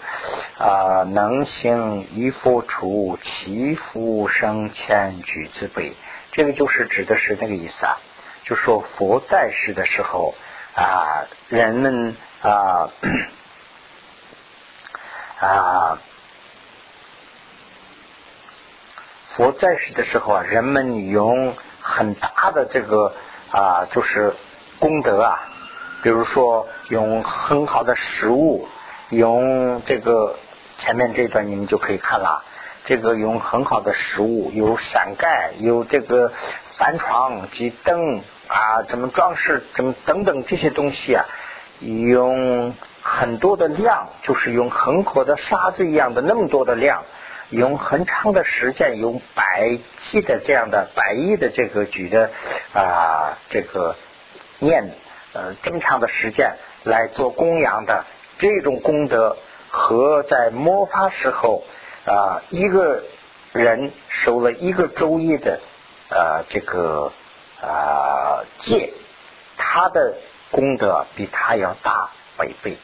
[0.58, 5.94] 啊能行一佛处，其福生前举之辈。
[6.32, 7.96] 这个就是指的是那个意思啊，
[8.44, 10.34] 就说佛在世的时候
[10.76, 12.90] 啊，人们啊
[15.40, 15.98] 啊。
[19.36, 23.12] 佛在世的时候啊，人们用很大的这个
[23.50, 24.32] 啊，就是
[24.78, 25.48] 功德啊，
[26.04, 28.68] 比如说用很好的食物，
[29.10, 30.36] 用这个
[30.78, 32.44] 前面这段你们就可以看了，
[32.84, 36.32] 这个用很好的食物，有伞盖，有这个
[36.70, 41.24] 帆床及灯啊，怎么装饰，怎么等等这些东西啊，
[41.80, 42.72] 用
[43.02, 47.02] 很多的量，就是用恒河的沙子一样的那么多的量。
[47.50, 52.30] 用很长的时间，用百计的这样的百亿的这个举的
[52.72, 53.96] 啊，这个
[54.58, 54.92] 念
[55.32, 58.04] 呃这么长的时间来做供养的
[58.38, 59.36] 这种功德，
[59.68, 61.64] 和在魔法时候
[62.06, 63.04] 啊一个
[63.52, 65.60] 人守了一个周易的
[66.10, 67.12] 呃这个
[67.60, 68.92] 啊戒，
[69.56, 70.14] 他的
[70.50, 72.76] 功德比他要大百倍。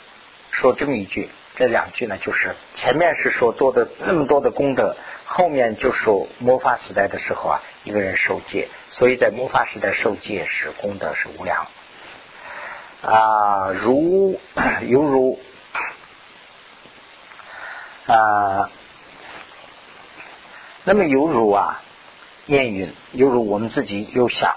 [0.52, 1.30] 说这么一句。
[1.56, 4.96] 这两句呢，就是前面是说做的那么多的功德，
[5.26, 11.66] 后面就说魔法时代的时候啊，一个人受戒，所以在魔法时代受戒是功德是无量
[13.02, 14.40] 啊，如
[14.86, 15.38] 犹如
[18.06, 18.70] 啊，
[20.84, 21.82] 那么犹如啊，
[22.46, 24.56] 念云犹如我们自己有想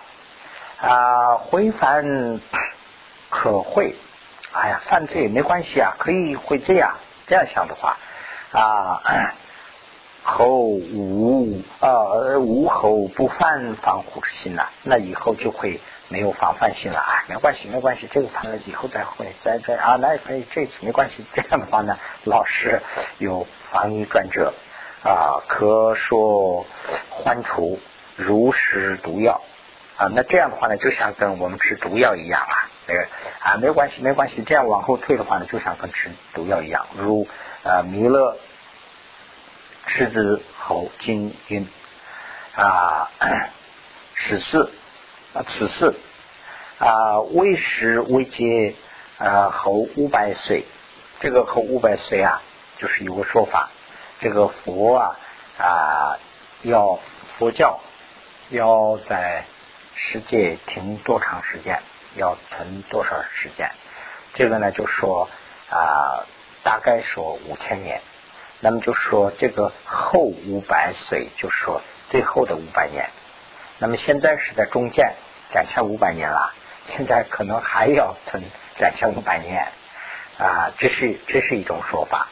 [0.80, 2.39] 啊，回返
[3.30, 3.96] 可会。
[4.54, 6.97] 哎呀，犯罪没关系啊，可以会这样
[7.28, 7.97] 这样想的话
[8.51, 9.01] 啊，
[10.24, 22.82] 后无啊无后不犯防护之心呐，那以后就会没有防范心了啊，没关系没关系，这个犯了以后再会再再啊，那也可以这次没关系，这样的话呢，老是
[23.18, 24.54] 有防疫转折
[25.04, 26.66] 啊，可说
[27.10, 27.80] 欢除
[28.16, 29.41] 如实毒药
[29.97, 33.08] 啊，那这样的话呢，就像跟我们吃毒药一样啊，那个
[33.40, 37.28] 啊没关系没关系，这样往后退的话呢，就像跟吃毒药一样，如
[37.64, 38.38] 呃弥勒。
[39.86, 41.68] 狮子猴金云
[42.56, 43.12] 啊，
[44.14, 44.72] 十四
[45.34, 45.94] 啊，此四
[46.80, 48.76] 啊，为时为劫
[49.18, 50.64] 啊，猴五百岁。
[51.20, 52.42] 这个猴五百岁啊，
[52.78, 53.72] 就是有个说法，
[54.22, 55.20] 这个佛啊
[55.58, 56.18] 啊，
[56.62, 56.98] 要
[57.38, 57.82] 佛教
[58.52, 59.44] 要在
[59.96, 61.82] 世界停多长时间，
[62.16, 63.70] 要存多少时间？
[64.34, 65.30] 这个呢，就说
[65.70, 66.26] 啊，
[66.64, 68.01] 大概说五千年。
[68.59, 73.09] 那么就说这个后五百岁，就是说最后的五百年。
[73.78, 75.14] 那么现在是在中间
[75.51, 76.53] 两千五百年了，
[76.86, 78.41] 现在可能还要存
[78.80, 79.68] 两千五百年
[80.38, 82.30] 啊，这是这是一种说法。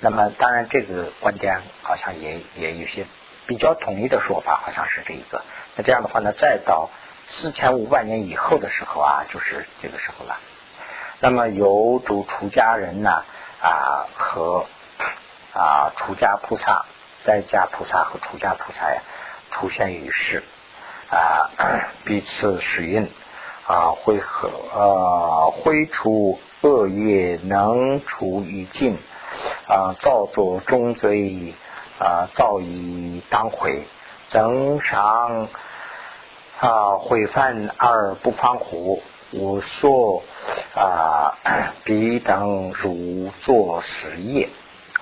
[0.00, 3.04] 那么当然这个观点好像也也有些
[3.46, 5.42] 比较统一的说法，好像是这一个。
[5.76, 6.88] 那这样的话呢，再到
[7.26, 10.36] 四千五百年以后的时候啊，就是这个时候了。
[11.20, 13.24] 那么有主出家人呢
[13.60, 14.66] 啊和。
[15.56, 16.84] 啊，出家菩萨、
[17.22, 19.02] 在家菩萨和出家菩萨呀，
[19.52, 20.42] 出现于世
[21.12, 21.48] 啊，
[22.04, 23.08] 彼此适应
[23.64, 28.98] 啊，会和啊，挥除恶业，能除于尽
[29.68, 31.54] 啊，造作中罪
[32.00, 33.86] 啊，造以当悔，
[34.26, 35.46] 增上
[36.60, 39.02] 啊，毁犯而不放虎，
[39.32, 40.22] 我说
[40.74, 41.36] 啊，
[41.84, 44.48] 彼等如作实业。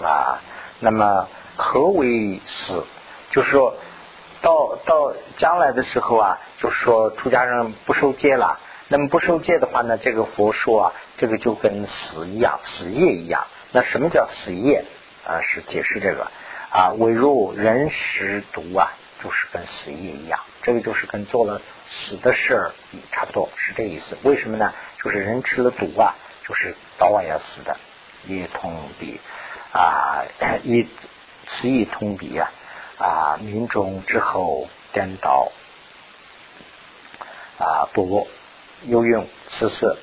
[0.00, 0.40] 啊，
[0.80, 2.84] 那么何为死？
[3.30, 3.74] 就是说
[4.40, 8.58] 到到将来的时候啊，就是说出家人不受戒了。
[8.88, 13.46] 那么不受戒的话呢，这个佛说啊，这个就跟死一样，死业一样。
[13.70, 14.84] 那什么叫死业？
[15.24, 16.26] 啊，是解释这个
[16.70, 18.92] 啊，唯若人食毒啊，
[19.22, 20.40] 就是跟死业一样。
[20.62, 22.72] 这个就是跟做了死的事儿
[23.10, 24.16] 差不多，是这意思。
[24.22, 24.72] 为什么呢？
[25.02, 26.14] 就是人吃了毒啊，
[26.46, 27.76] 就是早晚要死的，
[28.26, 29.20] 也同比。
[29.72, 30.24] 啊，
[30.64, 30.86] 以
[31.46, 32.52] 此以通比啊，
[32.98, 35.50] 啊，民众之后颠倒
[37.58, 38.28] 啊，多
[38.84, 39.96] 又用此事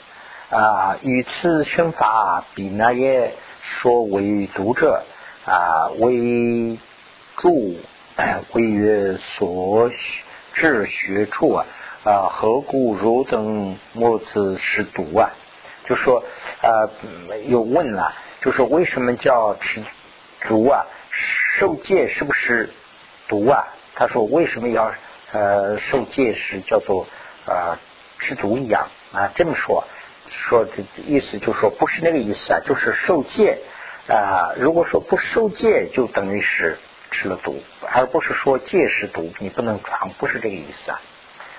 [0.50, 5.04] 啊，与此生法比那也说为读者
[5.46, 6.80] 啊，为
[7.38, 7.78] 助
[8.50, 9.92] 归曰所
[10.54, 11.66] 治学处啊，
[12.04, 15.32] 啊，何故如等莫子是读啊？
[15.86, 16.24] 就说
[16.62, 16.90] 啊，
[17.48, 18.14] 又问了。
[18.42, 19.84] 就说为什么叫吃
[20.48, 20.86] 毒啊？
[21.12, 22.70] 受戒是不是
[23.28, 23.68] 毒啊？
[23.96, 24.94] 他说为什么要
[25.32, 27.06] 呃受戒是叫做
[27.46, 27.78] 呃
[28.20, 29.32] 吃毒一样啊？
[29.36, 29.84] 这么说
[30.28, 33.60] 说这意思就是说不是那个意思啊，就是受戒
[34.08, 34.54] 啊。
[34.58, 36.78] 如果说不受戒，就等于是
[37.12, 41.02] 吃了毒，而不是说戒是毒，你不能尝，不是这个意思啊。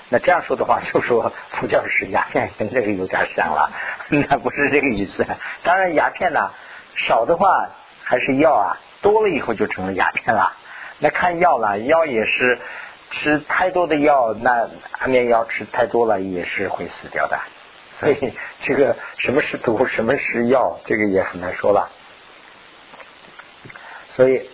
[0.08, 3.70] 那这样说的话，就说 佛教是鸦片，跟这个有点像了，
[4.08, 5.26] 那不是这个意思。
[5.62, 6.50] 当然鸦片呢。
[6.96, 7.70] 少的话
[8.02, 10.54] 还是药啊，多了以后就成了鸦片了。
[10.98, 12.58] 那看药了，药也是
[13.10, 17.38] 吃太多的药，那安眠药吃太多了也是会死掉的。
[18.00, 21.88] 所以 这个什么是毒，什么是药，这个也很难说了。
[24.10, 24.50] 所以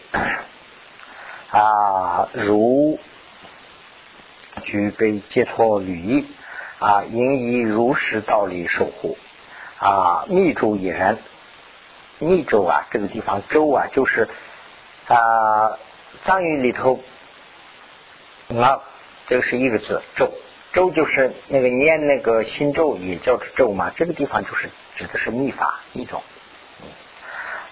[1.50, 2.98] 啊，如
[4.64, 6.26] 具备解脱履意
[6.78, 9.16] 啊，应以如实道理守护
[9.78, 11.18] 啊，密住引人。
[12.18, 14.26] 密州啊，这个地方州啊，就是
[15.06, 15.78] 啊，
[16.22, 17.00] 藏语里头
[18.48, 18.80] 啊，
[19.26, 20.32] 这个是一个字，州
[20.72, 26.22] 州就是那个念那个心咒也叫咒嘛，这个地方就是指的是密法密宗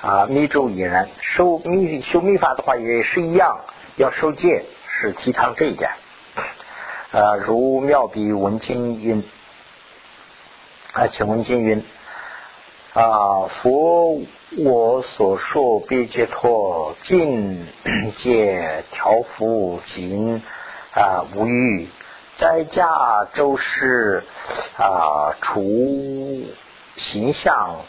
[0.05, 3.61] 啊，密咒也然修密修密法的话也是一样，
[3.96, 5.92] 要受戒是提倡这一点
[7.11, 9.24] 啊，如妙笔文经云
[10.92, 11.82] 啊，请问经云。
[12.92, 14.20] 啊，佛
[14.57, 17.66] 我所说别解脱境
[18.18, 20.40] 界 调伏尽
[20.92, 21.88] 啊无欲，
[22.36, 24.22] 在家周事
[24.76, 26.44] 啊除
[26.94, 27.80] 形象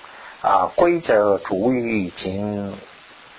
[0.46, 2.78] 啊规则主语已经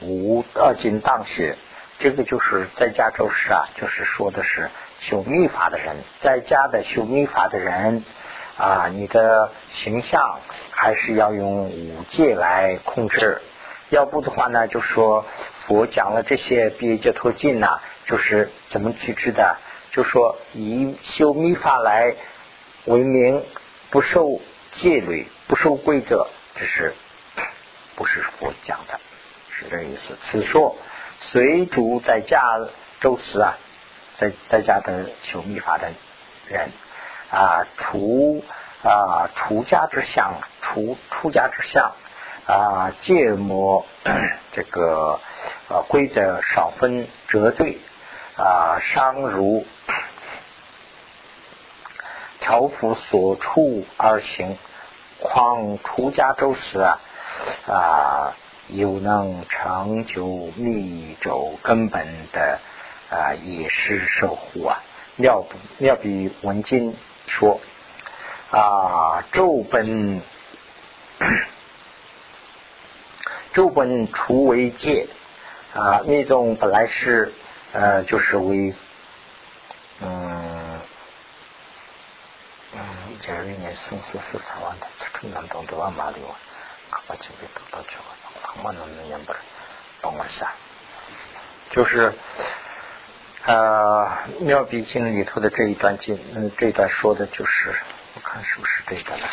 [0.00, 1.56] 无二经当学，
[2.00, 8.04] 这个就是在家周事啊，就是说的是修密法的人，在家的修密法的人。
[8.58, 10.40] 啊，你的形象
[10.70, 13.42] 还是要用五戒来控制
[13.90, 15.26] 要不的话呢，就说
[15.66, 19.58] 佛讲了这些别解脱经呐，就是怎么去知的？
[19.90, 22.14] 就说以修密法来
[22.86, 23.42] 为名，
[23.90, 24.40] 不受
[24.72, 26.26] 戒律，不受规则，
[26.58, 26.94] 这是
[27.94, 28.98] 不是佛讲的？
[29.58, 30.18] 是这意思。
[30.20, 30.76] 此说
[31.18, 32.42] 随主在家
[33.00, 33.54] 周时啊，
[34.16, 35.92] 在在家的修密法的
[36.46, 36.72] 人
[37.30, 38.44] 啊，除
[38.82, 41.92] 啊出家之相，除出家之相
[42.46, 43.86] 啊，戒魔
[44.52, 45.20] 这个
[45.68, 47.78] 呃规则少分折罪
[48.36, 49.66] 啊，伤如
[52.40, 54.58] 条幅所处而行，
[55.26, 57.00] 况出家周时啊
[57.66, 58.36] 啊。
[58.68, 62.58] 有能长久密咒根本的
[63.08, 64.82] 啊，也是守护啊。
[65.14, 66.96] 妙不妙比文经
[67.28, 67.60] 说
[68.50, 70.20] 啊，咒本
[73.54, 75.06] 咒本除为戒
[75.72, 77.32] 啊，密宗本来是
[77.72, 78.74] 呃，就是为
[80.00, 80.35] 嗯
[83.28, 86.20] 嗯，一九二年宋四四台湾的春南东的万马里
[86.90, 88.04] 啊，把这个都到去了。
[88.62, 89.38] 我能能念不是，
[90.00, 90.52] 帮我下，
[91.70, 92.12] 就是
[93.44, 94.08] 呃
[94.40, 97.74] 《妙笔经》里头的这一段经，嗯，这一段说的就是，
[98.14, 99.26] 我看是不是这个呢？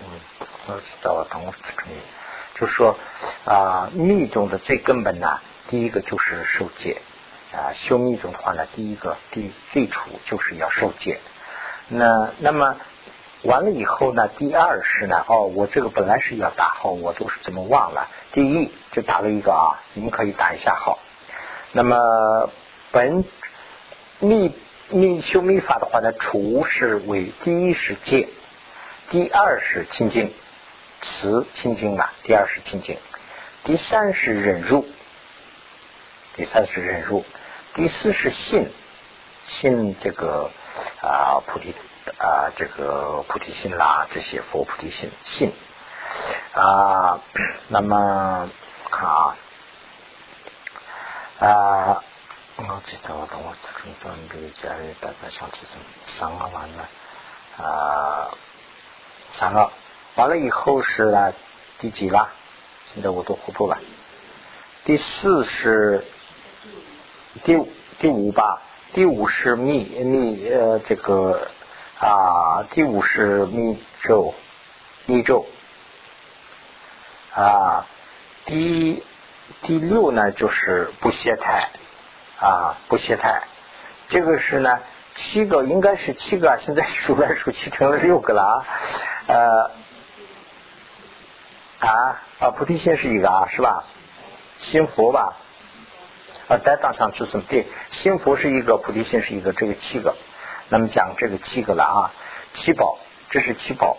[0.00, 0.20] 嗯，
[0.66, 1.94] 我知道了，等我注意，
[2.56, 2.98] 就说
[3.44, 7.00] 啊，密宗的最根本呢，第一个就是受戒
[7.52, 11.20] 啊，修密宗的话呢，第一个第最初就是要受戒，
[11.88, 12.76] 那那么。
[13.42, 18.08] 完了以后呢，第二是呢，哦，我这个本来是要打号，我都是怎么忘了？
[18.32, 20.98] 第一就打了一个啊，你们可以打一下号。
[21.72, 22.48] 那么
[22.90, 23.22] 本
[24.18, 24.50] 密
[24.88, 28.30] 密修密法的话呢，除是为第一是戒，
[29.10, 30.32] 第二是清净，
[31.02, 32.96] 慈清净嘛，第二是清净，
[33.64, 34.86] 第三是忍辱，
[36.34, 37.26] 第三是忍辱，
[37.74, 38.70] 第四是信，
[39.44, 40.50] 信这个
[41.00, 41.74] 啊菩提。
[42.18, 45.52] 啊，这个菩提心啦，这些佛菩提心信
[46.52, 47.18] 啊，
[47.68, 48.50] 那么
[48.90, 49.36] 看啊
[51.40, 52.04] 啊，
[52.56, 56.88] 我最早等我自己准备家里大概想提升三个完了
[57.58, 58.30] 啊，
[59.30, 59.70] 三个
[60.16, 61.32] 完了以后是呢
[61.78, 62.28] 第几啦？
[62.92, 63.78] 现在我都糊涂了。
[64.84, 66.04] 第四是
[67.44, 68.60] 第五第五吧？
[68.94, 71.48] 第五是密密呃这个。
[71.98, 74.34] 啊，第五是密咒，
[75.06, 75.46] 密咒。
[77.32, 77.86] 啊，
[78.44, 79.02] 第
[79.62, 81.70] 第六呢就是不懈态，
[82.38, 83.42] 啊不懈态，
[84.08, 84.80] 这个是呢
[85.14, 88.66] 七个应该是七个， 现在数来数去成了六个了啊，
[89.26, 89.70] 呃
[91.78, 93.84] 啊啊菩提心是一个啊是吧？
[94.58, 95.36] 心佛吧，
[96.48, 97.44] 啊在当上是什么？
[97.48, 100.14] 对，心佛是一个，菩提心是一个，这个七个。
[100.68, 102.10] 那么讲这个七个了啊，
[102.54, 102.98] 七宝，
[103.30, 103.98] 这是七宝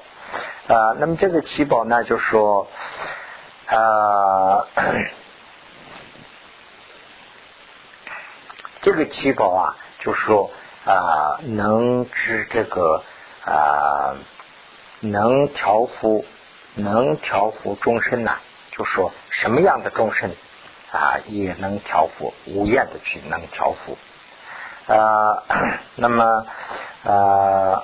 [0.67, 0.95] 啊。
[0.99, 2.67] 那么这个七宝呢，就说
[3.67, 4.67] 啊，
[8.81, 10.51] 这个七宝啊，就说
[10.85, 13.03] 啊，能知这个
[13.45, 14.15] 啊，
[14.99, 16.25] 能调伏，
[16.75, 18.37] 能调伏众生呐。
[18.71, 20.31] 就说什么样的众生
[20.95, 23.97] 啊，也能调伏，无厌的去能调伏。
[24.87, 25.43] 啊，
[25.95, 26.45] 那么
[27.03, 27.83] 啊，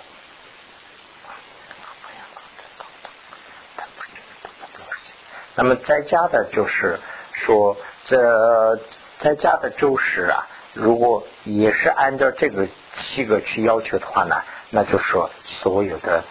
[5.56, 7.00] 那么在家的就是
[7.34, 8.80] 说，这
[9.20, 16.24] 在家的周时啊，如果也是按照这个七个去要求的话呢，那就说所有的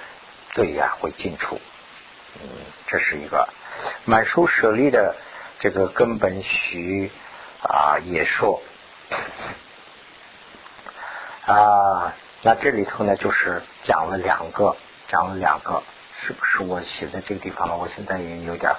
[0.52, 1.60] 罪呀会尽除。
[2.40, 2.48] 嗯，
[2.86, 3.48] 这是一个
[4.04, 5.16] 满书舍利的
[5.60, 7.10] 这个根本许
[7.62, 8.60] 啊，也说。
[11.46, 14.76] 啊，那这里头呢，就是讲了两个，
[15.08, 15.82] 讲了两个，
[16.14, 17.76] 是不是我写在这个地方了？
[17.76, 18.72] 我现在也有点，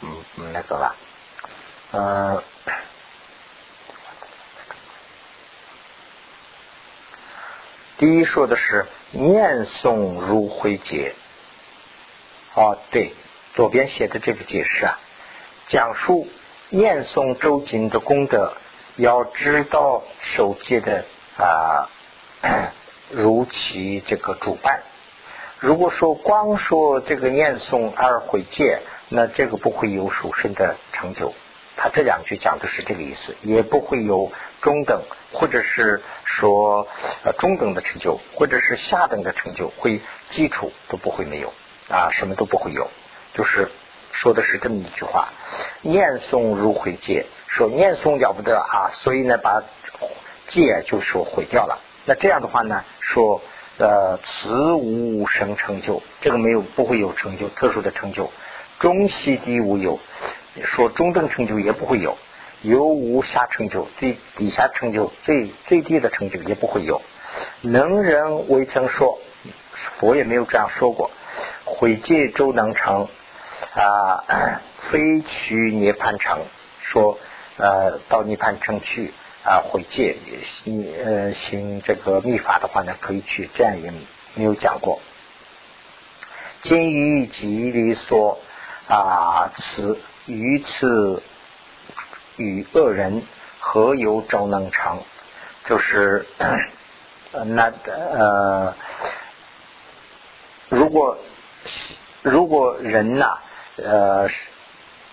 [0.00, 0.96] 嗯，那个了，
[1.92, 2.42] 呃，
[7.98, 11.14] 第一说的是念诵如慧解，
[12.54, 13.14] 哦，对，
[13.54, 14.98] 左边写的这个解释啊，
[15.70, 16.26] 讲述
[16.68, 18.54] 念诵周经的功德，
[18.96, 21.04] 要知道守戒的。
[21.38, 21.88] 啊，
[23.08, 24.82] 如其这个主办，
[25.60, 31.32] 如果说光说这个念诵而毁戒，那这个不会有属身的成就。
[31.76, 35.02] 他这两句讲的是这个意思，也不会有中等，
[35.32, 36.88] 或者是说
[37.22, 40.00] 呃中等的成就，或者是下等的成就，会
[40.30, 41.54] 基础都不会没有
[41.88, 42.90] 啊，什么都不会有，
[43.34, 43.70] 就是
[44.20, 45.32] 说的是这么一句话：
[45.80, 49.62] 念诵如毁戒，说念诵了不得啊，所以呢把
[50.46, 51.80] 戒就说毁掉了。
[52.04, 53.40] 那这样的话呢，说
[53.78, 58.30] 呃此无生成就，这个没有不会有成就，特殊的成就。
[58.78, 59.98] 中西低无有，
[60.64, 62.18] 说中等成就也不会有，
[62.60, 67.00] 有无下成就，最底下成就最最低的成就也不会有。
[67.62, 69.18] 能人未曾说，
[69.98, 71.10] 佛也没有这样说过。
[71.64, 73.08] 毁戒周能成
[73.74, 74.24] 啊，
[74.78, 76.40] 非去涅槃城，
[76.82, 77.18] 说
[77.56, 79.12] 呃到涅槃城去
[79.44, 83.92] 啊毁戒行呃行这个密法的话呢，可以去，这样也
[84.34, 85.00] 没有讲过。
[86.62, 88.38] 今于吉利说。
[88.88, 91.22] 啊，此于此
[92.34, 93.22] 与恶人
[93.60, 94.98] 何有招能成？
[95.64, 96.26] 就是
[97.46, 98.74] 那呃，
[100.68, 101.18] 如果
[102.22, 103.38] 如果人呐
[103.84, 104.28] 呃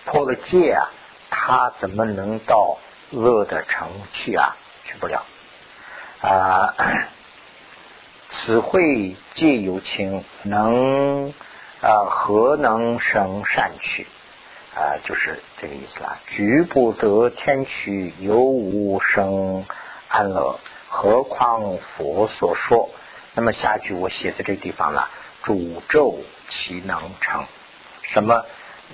[0.04, 0.90] 破了戒啊，
[1.30, 2.78] 他怎么能到
[3.10, 4.56] 恶的城去啊？
[4.84, 5.24] 去不了
[6.20, 6.74] 啊。
[8.30, 11.32] 此会戒有情能。
[11.80, 14.04] 啊，何能生善趣？
[14.74, 16.18] 啊，就是这个意思啦。
[16.26, 19.64] 局不得天趣，犹无生
[20.08, 20.58] 安乐，
[20.88, 22.90] 何况佛所说？
[23.34, 25.08] 那么下句我写在这地方了。
[25.44, 27.44] 诅咒其能成？
[28.02, 28.44] 什么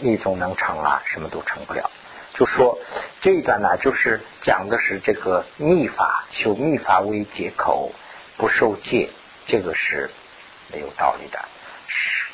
[0.01, 1.03] 密宗能成啊？
[1.07, 1.91] 什么都成不了。
[2.35, 2.81] 就说
[3.21, 7.93] 这一段呢，就是讲的是这个密法，求密法为借口，
[8.37, 9.11] 不受戒，
[9.47, 10.11] 这个是
[10.73, 11.39] 没有道理的。
[11.87, 12.25] 是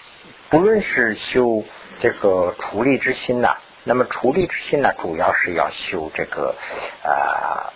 [0.48, 1.64] 不论是修
[1.98, 6.56] 这个处理之心呐，那么处理之心呢，主要是要修这个
[7.04, 7.72] 啊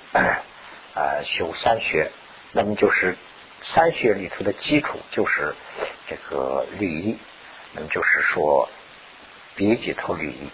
[0.95, 2.11] 啊修三学，
[2.53, 3.17] 那么就是
[3.61, 5.55] 三学里头的基础就是
[6.07, 7.19] 这个律仪，
[7.73, 8.69] 那么就是说
[9.55, 10.51] 别解脱律仪，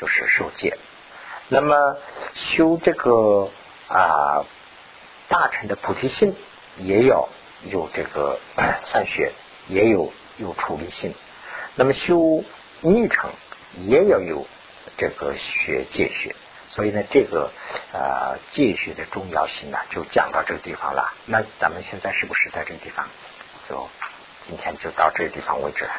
[0.00, 0.76] 就是受戒。
[1.48, 1.96] 那么
[2.32, 3.50] 修这个
[3.88, 4.44] 啊
[5.28, 6.36] 大乘的菩提心，
[6.78, 7.28] 也要
[7.62, 8.38] 有这个
[8.84, 9.32] 善学，
[9.68, 11.14] 也有有处理心。
[11.74, 12.44] 那么修
[12.80, 13.30] 密乘
[13.86, 14.46] 也要有
[14.96, 16.34] 这个学戒学，
[16.68, 17.50] 所以呢，这个
[17.92, 21.12] 呃戒学的重要性呢，就讲到这个地方了。
[21.26, 23.08] 那咱们现在是不是在这个地方？
[23.68, 23.88] 就
[24.46, 25.92] 今天就到这个地方为止了。